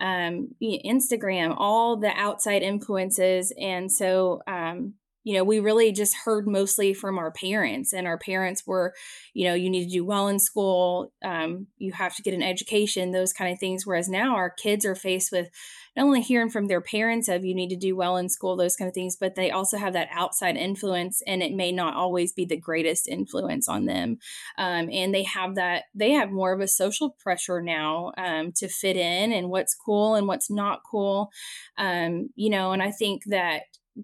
um, 0.00 0.54
Instagram, 0.62 1.54
all 1.56 1.96
the 1.96 2.12
outside 2.16 2.62
influences. 2.62 3.52
And 3.60 3.90
so, 3.90 4.42
um, 4.46 4.94
you 5.24 5.34
know, 5.34 5.42
we 5.42 5.58
really 5.58 5.90
just 5.90 6.14
heard 6.24 6.46
mostly 6.46 6.94
from 6.94 7.18
our 7.18 7.32
parents, 7.32 7.92
and 7.92 8.06
our 8.06 8.18
parents 8.18 8.66
were, 8.66 8.94
you 9.32 9.48
know, 9.48 9.54
you 9.54 9.70
need 9.70 9.84
to 9.84 9.90
do 9.90 10.04
well 10.04 10.28
in 10.28 10.38
school, 10.38 11.12
um, 11.24 11.66
you 11.78 11.92
have 11.92 12.14
to 12.16 12.22
get 12.22 12.34
an 12.34 12.42
education, 12.42 13.10
those 13.10 13.32
kind 13.32 13.52
of 13.52 13.58
things. 13.58 13.86
Whereas 13.86 14.08
now 14.08 14.36
our 14.36 14.50
kids 14.50 14.84
are 14.84 14.94
faced 14.94 15.32
with 15.32 15.48
not 15.96 16.04
only 16.04 16.20
hearing 16.20 16.50
from 16.50 16.66
their 16.66 16.80
parents 16.80 17.28
of 17.28 17.44
you 17.44 17.54
need 17.54 17.68
to 17.68 17.76
do 17.76 17.96
well 17.96 18.16
in 18.16 18.28
school, 18.28 18.56
those 18.56 18.76
kind 18.76 18.88
of 18.88 18.94
things, 18.94 19.16
but 19.16 19.34
they 19.34 19.50
also 19.50 19.78
have 19.78 19.94
that 19.94 20.08
outside 20.12 20.56
influence, 20.56 21.22
and 21.26 21.42
it 21.42 21.52
may 21.52 21.72
not 21.72 21.94
always 21.94 22.32
be 22.32 22.44
the 22.44 22.56
greatest 22.56 23.08
influence 23.08 23.68
on 23.68 23.86
them. 23.86 24.18
Um, 24.58 24.90
and 24.92 25.14
they 25.14 25.22
have 25.22 25.54
that, 25.54 25.84
they 25.94 26.10
have 26.10 26.30
more 26.30 26.52
of 26.52 26.60
a 26.60 26.68
social 26.68 27.10
pressure 27.10 27.62
now 27.62 28.12
um, 28.18 28.52
to 28.56 28.68
fit 28.68 28.96
in 28.96 29.32
and 29.32 29.48
what's 29.48 29.74
cool 29.74 30.16
and 30.16 30.26
what's 30.26 30.50
not 30.50 30.82
cool. 30.88 31.30
Um, 31.78 32.28
you 32.34 32.50
know, 32.50 32.72
and 32.72 32.82
I 32.82 32.90
think 32.90 33.24
that 33.26 33.62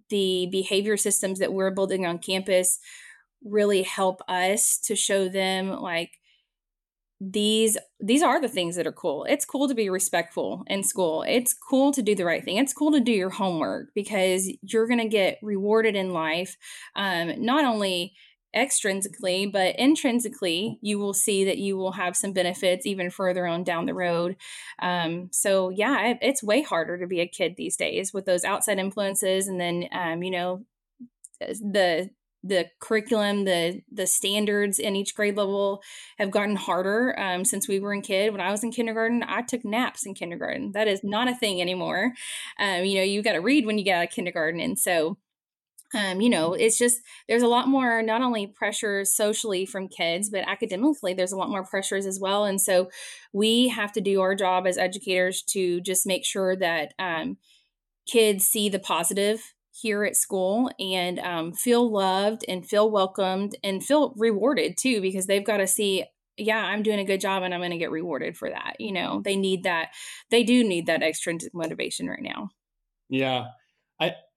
the 0.09 0.48
behavior 0.50 0.96
systems 0.96 1.38
that 1.38 1.53
we're 1.53 1.70
building 1.70 2.07
on 2.07 2.18
campus 2.18 2.79
really 3.44 3.83
help 3.83 4.20
us 4.29 4.79
to 4.85 4.94
show 4.94 5.29
them 5.29 5.70
like 5.70 6.12
these 7.20 7.76
these 8.00 8.22
are 8.22 8.40
the 8.40 8.48
things 8.48 8.76
that 8.76 8.87
are 8.87 8.92
cool. 8.92 9.24
It's 9.29 9.44
cool 9.44 9.68
to 9.68 9.74
be 9.74 9.90
respectful 9.90 10.64
in 10.68 10.83
school. 10.83 11.22
It's 11.29 11.53
cool 11.53 11.92
to 11.92 12.00
do 12.00 12.14
the 12.14 12.24
right 12.24 12.42
thing. 12.42 12.57
It's 12.57 12.72
cool 12.72 12.92
to 12.92 13.00
do 13.00 13.12
your 13.12 13.29
homework 13.29 13.88
because 13.94 14.50
you're 14.62 14.87
going 14.87 15.00
to 15.00 15.09
get 15.09 15.38
rewarded 15.42 15.96
in 15.96 16.14
life. 16.14 16.57
Um, 16.96 17.44
not 17.44 17.66
only 17.66 18.14
extrinsically, 18.54 19.50
but 19.50 19.76
intrinsically, 19.78 20.78
you 20.80 20.98
will 20.98 21.14
see 21.14 21.44
that 21.44 21.58
you 21.58 21.76
will 21.76 21.92
have 21.92 22.16
some 22.16 22.32
benefits 22.32 22.86
even 22.86 23.10
further 23.10 23.46
on 23.46 23.64
down 23.64 23.86
the 23.86 23.94
road. 23.94 24.36
Um, 24.80 25.28
so, 25.32 25.70
yeah, 25.70 26.08
it, 26.08 26.18
it's 26.20 26.42
way 26.42 26.62
harder 26.62 26.98
to 26.98 27.06
be 27.06 27.20
a 27.20 27.28
kid 27.28 27.54
these 27.56 27.76
days 27.76 28.12
with 28.12 28.26
those 28.26 28.44
outside 28.44 28.78
influences, 28.78 29.48
and 29.48 29.60
then 29.60 29.88
um, 29.92 30.22
you 30.22 30.30
know 30.30 30.64
the 31.40 32.10
the 32.42 32.66
curriculum, 32.80 33.44
the 33.44 33.82
the 33.92 34.06
standards 34.06 34.78
in 34.78 34.96
each 34.96 35.14
grade 35.14 35.36
level 35.36 35.82
have 36.18 36.30
gotten 36.30 36.56
harder 36.56 37.18
um, 37.18 37.44
since 37.44 37.68
we 37.68 37.80
were 37.80 37.92
in 37.92 38.02
kid. 38.02 38.32
When 38.32 38.40
I 38.40 38.50
was 38.50 38.64
in 38.64 38.72
kindergarten, 38.72 39.22
I 39.26 39.42
took 39.42 39.64
naps 39.64 40.06
in 40.06 40.14
kindergarten. 40.14 40.72
That 40.72 40.88
is 40.88 41.04
not 41.04 41.28
a 41.28 41.34
thing 41.34 41.60
anymore. 41.60 42.12
Um, 42.58 42.84
you 42.84 42.96
know, 42.96 43.04
you 43.04 43.22
got 43.22 43.32
to 43.32 43.40
read 43.40 43.66
when 43.66 43.78
you 43.78 43.84
get 43.84 43.98
out 43.98 44.04
of 44.04 44.10
kindergarten, 44.10 44.60
and 44.60 44.78
so 44.78 45.18
um, 45.94 46.20
you 46.20 46.31
know, 46.31 46.55
it's 46.55 46.79
just 46.79 47.00
there's 47.29 47.42
a 47.42 47.48
lot 47.48 47.68
more 47.68 48.03
not 48.03 48.22
only 48.22 48.46
pressures 48.46 49.14
socially 49.14 49.66
from 49.66 49.88
kids, 49.88 50.31
but 50.31 50.48
academically 50.48 51.14
there's 51.14 51.33
a 51.33 51.37
lot 51.37 51.50
more 51.50 51.64
pressures 51.64 52.07
as 52.07 52.20
well. 52.20 52.44
And 52.44 52.61
so 52.61 52.90
we 53.33 53.68
have 53.68 53.92
to 53.92 54.00
do 54.00 54.20
our 54.20 54.35
job 54.35 54.66
as 54.66 54.79
educators 54.79 55.42
to 55.48 55.81
just 55.81 56.07
make 56.07 56.24
sure 56.24 56.55
that 56.57 56.94
um, 56.98 57.38
kids 58.07 58.44
see 58.44 58.68
the 58.68 58.79
positive 58.79 59.55
here 59.72 60.05
at 60.05 60.16
school 60.16 60.70
and 60.79 61.18
um, 61.20 61.53
feel 61.53 61.90
loved 61.90 62.44
and 62.48 62.68
feel 62.68 62.90
welcomed 62.90 63.57
and 63.64 63.85
feel 63.85 64.14
rewarded 64.16 64.76
too, 64.76 65.00
because 65.00 65.26
they've 65.26 65.46
got 65.46 65.59
to 65.59 65.66
see 65.66 66.05
yeah, 66.37 66.64
I'm 66.64 66.83
doing 66.83 66.98
a 66.98 67.05
good 67.05 67.20
job 67.20 67.42
and 67.42 67.53
I'm 67.53 67.61
going 67.61 67.70
to 67.72 67.76
get 67.76 67.90
rewarded 67.90 68.35
for 68.35 68.48
that. 68.48 68.76
You 68.79 68.92
know, 68.92 69.20
they 69.22 69.37
need 69.37 69.64
that. 69.64 69.88
They 70.31 70.42
do 70.42 70.64
need 70.64 70.87
that 70.87 71.03
extrinsic 71.03 71.53
motivation 71.53 72.09
right 72.09 72.22
now. 72.22 72.48
Yeah. 73.11 73.48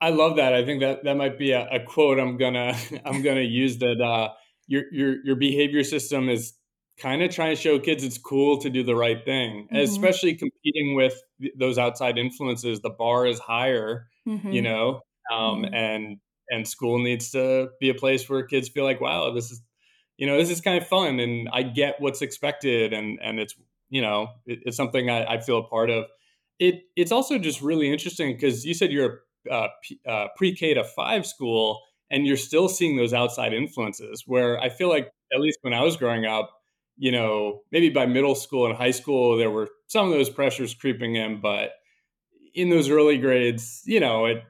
I, 0.07 0.09
love 0.09 0.35
that. 0.37 0.53
I 0.53 0.65
think 0.65 0.81
that 0.81 1.03
that 1.03 1.15
might 1.15 1.37
be 1.37 1.51
a, 1.51 1.67
a 1.69 1.79
quote 1.79 2.19
I'm 2.19 2.37
gonna 2.37 2.75
I'm 3.05 3.21
gonna 3.21 3.41
use 3.41 3.77
that 3.79 4.01
uh, 4.01 4.29
your 4.67 4.83
your 4.91 5.25
your 5.25 5.35
behavior 5.35 5.83
system 5.83 6.29
is 6.29 6.53
kind 6.97 7.21
of 7.21 7.31
trying 7.31 7.55
to 7.55 7.61
show 7.61 7.79
kids 7.79 8.03
it's 8.03 8.17
cool 8.17 8.59
to 8.59 8.69
do 8.69 8.83
the 8.83 8.95
right 8.95 9.23
thing, 9.25 9.67
mm-hmm. 9.67 9.77
especially 9.77 10.35
competing 10.35 10.95
with 10.95 11.19
those 11.57 11.77
outside 11.77 12.17
influences. 12.17 12.81
The 12.81 12.91
bar 12.91 13.25
is 13.25 13.39
higher, 13.39 14.07
mm-hmm. 14.27 14.51
you 14.51 14.61
know, 14.61 15.01
um, 15.31 15.63
mm-hmm. 15.63 15.73
and 15.73 16.17
and 16.49 16.67
school 16.67 16.99
needs 16.99 17.31
to 17.31 17.69
be 17.79 17.89
a 17.89 17.95
place 17.95 18.29
where 18.29 18.43
kids 18.43 18.69
feel 18.69 18.83
like, 18.83 19.01
wow, 19.01 19.31
this 19.31 19.51
is 19.51 19.61
you 20.17 20.27
know 20.27 20.37
this 20.37 20.49
is 20.49 20.61
kind 20.61 20.77
of 20.77 20.87
fun, 20.87 21.19
and 21.19 21.49
I 21.51 21.63
get 21.63 21.95
what's 21.99 22.21
expected, 22.21 22.93
and 22.93 23.19
and 23.21 23.39
it's 23.39 23.55
you 23.89 24.01
know 24.01 24.27
it, 24.45 24.59
it's 24.63 24.77
something 24.77 25.09
I, 25.09 25.25
I 25.25 25.39
feel 25.39 25.57
a 25.57 25.67
part 25.67 25.89
of. 25.89 26.05
It 26.59 26.83
it's 26.95 27.11
also 27.11 27.39
just 27.39 27.61
really 27.61 27.91
interesting 27.91 28.33
because 28.33 28.65
you 28.65 28.73
said 28.73 28.91
you're 28.91 29.21
uh, 29.49 29.67
uh, 30.07 30.27
pre-K 30.35 30.73
to 30.73 30.83
five 30.83 31.25
school, 31.25 31.81
and 32.09 32.25
you're 32.25 32.37
still 32.37 32.69
seeing 32.69 32.97
those 32.97 33.13
outside 33.13 33.53
influences. 33.53 34.23
Where 34.25 34.59
I 34.59 34.69
feel 34.69 34.89
like, 34.89 35.11
at 35.33 35.39
least 35.39 35.59
when 35.61 35.73
I 35.73 35.81
was 35.81 35.97
growing 35.97 36.25
up, 36.25 36.51
you 36.97 37.11
know, 37.11 37.61
maybe 37.71 37.89
by 37.89 38.05
middle 38.05 38.35
school 38.35 38.65
and 38.65 38.75
high 38.75 38.91
school, 38.91 39.37
there 39.37 39.49
were 39.49 39.69
some 39.87 40.07
of 40.07 40.13
those 40.13 40.29
pressures 40.29 40.73
creeping 40.73 41.15
in, 41.15 41.41
but 41.41 41.71
in 42.53 42.69
those 42.69 42.89
early 42.89 43.17
grades, 43.17 43.81
you 43.85 43.99
know, 43.99 44.25
it 44.25 44.43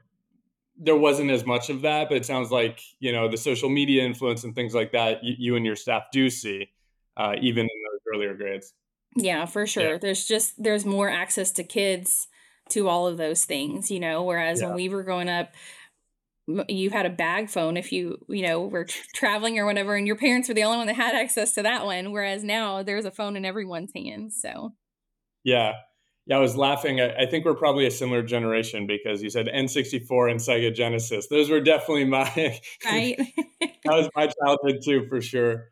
there 0.76 0.96
wasn't 0.96 1.30
as 1.30 1.46
much 1.46 1.70
of 1.70 1.82
that. 1.82 2.08
But 2.08 2.16
it 2.16 2.26
sounds 2.26 2.50
like 2.50 2.80
you 2.98 3.12
know 3.12 3.28
the 3.28 3.36
social 3.36 3.68
media 3.68 4.04
influence 4.04 4.44
and 4.44 4.54
things 4.54 4.74
like 4.74 4.92
that. 4.92 5.22
You, 5.22 5.34
you 5.38 5.56
and 5.56 5.64
your 5.64 5.76
staff 5.76 6.04
do 6.12 6.28
see, 6.28 6.68
uh, 7.16 7.34
even 7.40 7.62
in 7.62 7.68
those 7.92 8.14
earlier 8.14 8.34
grades. 8.34 8.72
Yeah, 9.16 9.46
for 9.46 9.66
sure. 9.66 9.92
Yeah. 9.92 9.98
There's 9.98 10.26
just 10.26 10.62
there's 10.62 10.84
more 10.84 11.08
access 11.08 11.50
to 11.52 11.64
kids 11.64 12.28
to 12.74 12.88
all 12.88 13.06
of 13.06 13.16
those 13.16 13.44
things, 13.44 13.90
you 13.90 14.00
know, 14.00 14.22
whereas 14.22 14.60
yeah. 14.60 14.68
when 14.68 14.76
we 14.76 14.88
were 14.88 15.02
growing 15.02 15.28
up 15.28 15.52
you 16.68 16.90
had 16.90 17.06
a 17.06 17.10
bag 17.10 17.48
phone 17.48 17.76
if 17.76 17.90
you 17.90 18.18
you 18.28 18.42
know 18.42 18.66
were 18.66 18.84
tra- 18.84 19.02
traveling 19.14 19.58
or 19.58 19.64
whatever 19.64 19.96
and 19.96 20.06
your 20.06 20.16
parents 20.16 20.48
were 20.48 20.54
the 20.54 20.64
only 20.64 20.76
one 20.76 20.86
that 20.86 20.96
had 20.96 21.14
access 21.14 21.54
to 21.54 21.62
that 21.62 21.86
one 21.86 22.12
whereas 22.12 22.44
now 22.44 22.82
there's 22.82 23.06
a 23.06 23.10
phone 23.10 23.36
in 23.36 23.44
everyone's 23.44 23.92
hands 23.94 24.38
so. 24.40 24.74
Yeah. 25.42 25.72
Yeah 26.26 26.36
i 26.36 26.40
was 26.40 26.56
laughing. 26.56 27.00
I, 27.00 27.14
I 27.22 27.26
think 27.26 27.44
we're 27.44 27.54
probably 27.54 27.86
a 27.86 27.90
similar 27.90 28.22
generation 28.22 28.86
because 28.86 29.22
you 29.22 29.30
said 29.30 29.46
n64 29.46 30.30
and 30.30 30.40
sega 30.40 30.74
genesis. 30.74 31.28
Those 31.28 31.50
were 31.50 31.60
definitely 31.60 32.04
my 32.04 32.60
right. 32.84 33.18
that 33.60 33.70
was 33.84 34.08
my 34.14 34.28
childhood 34.28 34.80
too 34.84 35.06
for 35.08 35.20
sure. 35.20 35.68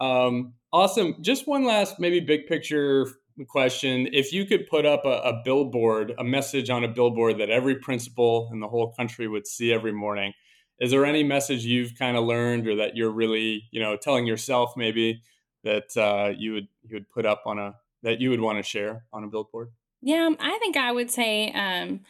Um, 0.00 0.54
awesome. 0.72 1.16
Just 1.22 1.46
one 1.46 1.64
last 1.64 1.98
maybe 1.98 2.20
big 2.20 2.46
picture 2.46 3.08
question. 3.44 4.08
If 4.12 4.32
you 4.32 4.46
could 4.46 4.66
put 4.66 4.86
up 4.86 5.04
a, 5.04 5.20
a, 5.20 5.42
billboard 5.44 6.14
a 6.18 6.24
message 6.24 6.70
on 6.70 6.84
a 6.84 6.88
billboard 6.88 7.38
that 7.38 7.50
every 7.50 7.76
principal 7.76 8.48
in 8.52 8.60
the 8.60 8.68
whole 8.68 8.92
country 8.92 9.28
would 9.28 9.46
see 9.46 9.72
every 9.72 9.92
morning 9.92 10.32
is 10.78 10.90
there 10.90 11.04
any 11.04 11.22
message 11.22 11.64
you've 11.64 11.96
kind 11.98 12.16
of 12.16 12.24
learned 12.24 12.66
or 12.66 12.76
that 12.76 12.96
you're 12.96 13.10
really 13.10 13.64
you 13.70 13.80
know 13.80 13.96
telling 13.96 14.26
yourself 14.26 14.72
maybe 14.76 15.22
that 15.64 15.96
uh, 15.96 16.32
you 16.36 16.52
would 16.52 16.68
you 16.82 16.94
would 16.96 17.10
put 17.10 17.26
up 17.26 17.42
on 17.46 17.58
a 17.58 17.74
that 18.02 18.20
you 18.20 18.30
would 18.30 18.40
want 18.40 18.58
to 18.58 18.62
share 18.62 19.04
on 19.12 19.24
a 19.24 19.28
billboard? 19.28 19.70
Yeah 20.02 20.30
i 20.38 20.58
think 20.58 20.76
i 20.76 20.92
would 20.92 21.10
say 21.10 21.52
um, 21.52 22.00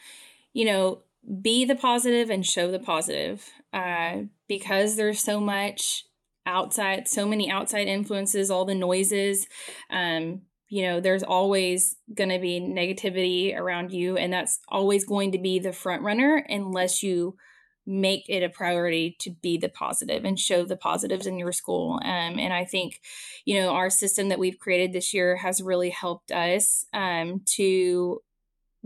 you 0.53 0.65
know 0.65 1.01
be 1.41 1.65
the 1.65 1.75
positive 1.75 2.29
and 2.29 2.45
show 2.45 2.71
the 2.71 2.79
positive 2.79 3.45
uh, 3.73 4.21
because 4.47 4.95
there's 4.95 5.19
so 5.19 5.39
much 5.39 6.05
outside 6.45 7.07
so 7.07 7.27
many 7.27 7.49
outside 7.49 7.87
influences 7.87 8.51
all 8.51 8.65
the 8.65 8.75
noises 8.75 9.47
um, 9.89 10.41
you 10.69 10.83
know 10.83 10.99
there's 10.99 11.23
always 11.23 11.95
going 12.13 12.29
to 12.29 12.39
be 12.39 12.59
negativity 12.59 13.55
around 13.55 13.91
you 13.91 14.17
and 14.17 14.31
that's 14.31 14.59
always 14.67 15.05
going 15.05 15.31
to 15.31 15.37
be 15.37 15.59
the 15.59 15.73
front 15.73 16.01
runner 16.01 16.45
unless 16.49 17.01
you 17.01 17.35
make 17.85 18.25
it 18.27 18.43
a 18.43 18.49
priority 18.49 19.15
to 19.17 19.31
be 19.41 19.57
the 19.57 19.69
positive 19.69 20.25
and 20.25 20.37
show 20.37 20.65
the 20.65 20.75
positives 20.75 21.25
in 21.25 21.39
your 21.39 21.53
school 21.53 21.99
um, 22.03 22.37
and 22.37 22.53
i 22.53 22.65
think 22.65 22.99
you 23.45 23.59
know 23.59 23.69
our 23.69 23.89
system 23.89 24.29
that 24.29 24.39
we've 24.39 24.59
created 24.59 24.91
this 24.91 25.13
year 25.13 25.37
has 25.37 25.61
really 25.61 25.89
helped 25.89 26.31
us 26.31 26.85
um, 26.93 27.41
to 27.45 28.19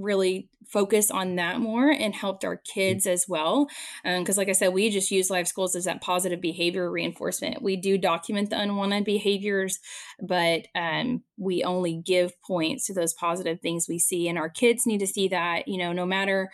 really 0.01 0.49
focus 0.71 1.11
on 1.11 1.35
that 1.35 1.59
more 1.59 1.89
and 1.89 2.15
helped 2.15 2.45
our 2.45 2.55
mm. 2.55 2.63
kids 2.63 3.05
as 3.05 3.25
well. 3.27 3.67
Because, 4.03 4.37
um, 4.37 4.41
like 4.41 4.49
I 4.49 4.53
said, 4.53 4.73
we 4.73 4.89
just 4.89 5.11
use 5.11 5.29
Live 5.29 5.47
Schools 5.47 5.75
as 5.75 5.85
that 5.85 6.01
positive 6.01 6.39
behavior 6.39 6.89
reinforcement. 6.89 7.61
We 7.61 7.75
do 7.75 7.97
document 7.97 8.49
the 8.49 8.59
unwanted 8.59 9.03
behaviors, 9.03 9.79
but 10.21 10.67
um, 10.73 11.23
we 11.37 11.63
only 11.63 12.01
give 12.05 12.31
points 12.41 12.85
to 12.87 12.93
those 12.93 13.13
positive 13.13 13.59
things 13.59 13.87
we 13.87 13.99
see. 13.99 14.27
And 14.27 14.37
our 14.37 14.49
kids 14.49 14.85
need 14.85 14.99
to 14.99 15.07
see 15.07 15.27
that, 15.27 15.67
you 15.67 15.77
know, 15.77 15.91
no 15.91 16.05
matter 16.05 16.49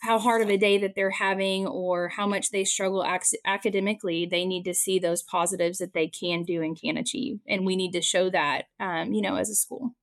how 0.00 0.18
hard 0.18 0.42
of 0.42 0.48
a 0.48 0.56
day 0.56 0.78
that 0.78 0.94
they're 0.94 1.10
having 1.10 1.66
or 1.66 2.08
how 2.08 2.26
much 2.26 2.50
they 2.50 2.64
struggle 2.64 3.04
ac- 3.04 3.38
academically, 3.44 4.26
they 4.26 4.46
need 4.46 4.64
to 4.64 4.74
see 4.74 4.98
those 4.98 5.22
positives 5.22 5.78
that 5.78 5.92
they 5.92 6.06
can 6.08 6.44
do 6.44 6.62
and 6.62 6.80
can 6.80 6.96
achieve. 6.96 7.40
And 7.48 7.66
we 7.66 7.76
need 7.76 7.92
to 7.92 8.00
show 8.00 8.30
that, 8.30 8.66
um, 8.78 9.12
you 9.12 9.20
know, 9.20 9.36
as 9.36 9.50
a 9.50 9.54
school. 9.54 9.94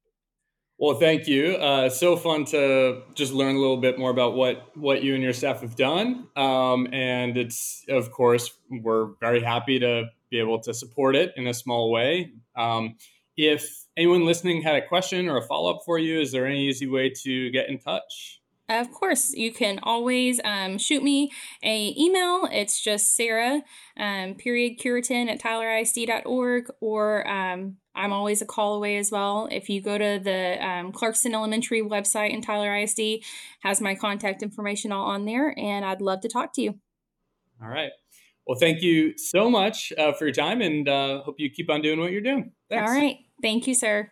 Well, 0.78 0.96
thank 0.96 1.28
you. 1.28 1.56
Uh, 1.56 1.90
so 1.90 2.18
fun 2.18 2.44
to 2.46 3.04
just 3.14 3.32
learn 3.32 3.56
a 3.56 3.60
little 3.60 3.78
bit 3.78 3.98
more 3.98 4.12
about 4.12 4.36
what 4.36 4.76
what 4.76 5.04
you 5.04 5.14
and 5.14 5.24
your 5.24 5.32
staff 5.32 5.62
have 5.62 5.76
done, 5.76 6.28
um, 6.36 6.88
and 6.92 7.38
it's 7.38 7.86
of 7.88 8.12
course 8.12 8.52
we're 8.70 9.12
very 9.22 9.42
happy 9.42 9.80
to 9.80 10.06
be 10.30 10.40
able 10.40 10.60
to 10.60 10.74
support 10.74 11.16
it 11.16 11.34
in 11.38 11.48
a 11.48 11.54
small 11.54 11.92
way. 11.92 12.34
Um, 12.58 12.96
if 13.38 13.86
anyone 13.96 14.26
listening 14.26 14.62
had 14.62 14.76
a 14.76 14.86
question 14.86 15.30
or 15.30 15.38
a 15.38 15.42
follow 15.42 15.74
up 15.74 15.82
for 15.86 15.98
you, 15.98 16.20
is 16.20 16.34
there 16.34 16.46
any 16.46 16.68
easy 16.68 16.88
way 16.88 17.10
to 17.24 17.50
get 17.52 17.70
in 17.70 17.80
touch? 17.80 18.42
Of 18.68 18.92
course, 18.92 19.34
you 19.34 19.54
can 19.54 19.80
always 19.84 20.42
um, 20.44 20.78
shoot 20.80 21.04
me 21.04 21.32
a 21.64 21.94
email. 21.98 22.50
It's 22.52 22.82
just 22.82 23.16
Sarah, 23.16 23.62
um, 23.96 24.34
period, 24.34 24.80
Cureton 24.80 25.30
at 25.30 25.40
tylerisd.org, 25.40 26.72
or 26.82 27.28
um, 27.30 27.78
I'm 27.95 28.13
always 28.13 28.41
a 28.41 28.45
call 28.45 28.75
away 28.75 28.97
as 28.97 29.12
well. 29.12 29.47
If 29.51 29.69
you 29.69 29.81
go 29.81 29.97
to 29.97 30.19
the 30.21 30.65
um, 30.65 30.91
Clarkston 30.91 31.34
Elementary 31.34 31.81
website 31.81 32.31
in 32.31 32.41
Tyler 32.41 32.75
ISD, 32.75 33.23
has 33.62 33.81
my 33.81 33.95
contact 33.95 34.43
information 34.43 34.91
all 34.91 35.05
on 35.05 35.25
there, 35.25 35.58
and 35.58 35.86
I'd 35.86 36.01
love 36.01 36.21
to 36.21 36.27
talk 36.27 36.53
to 36.53 36.62
you. 36.62 36.75
All 37.62 37.69
right. 37.69 37.91
Well, 38.45 38.60
thank 38.60 38.81
you 38.81 39.17
so 39.17 39.49
much 39.49 39.91
uh, 39.97 40.13
for 40.13 40.25
your 40.25 40.34
time, 40.34 40.62
and 40.62 40.88
uh, 40.88 41.21
hope 41.23 41.36
you 41.39 41.49
keep 41.49 41.69
on 41.69 41.81
doing 41.81 41.99
what 41.99 42.12
you're 42.12 42.21
doing. 42.21 42.51
Thanks. 42.69 42.89
All 42.89 42.95
right. 42.95 43.17
Thank 43.41 43.67
you, 43.67 43.73
sir. 43.73 44.12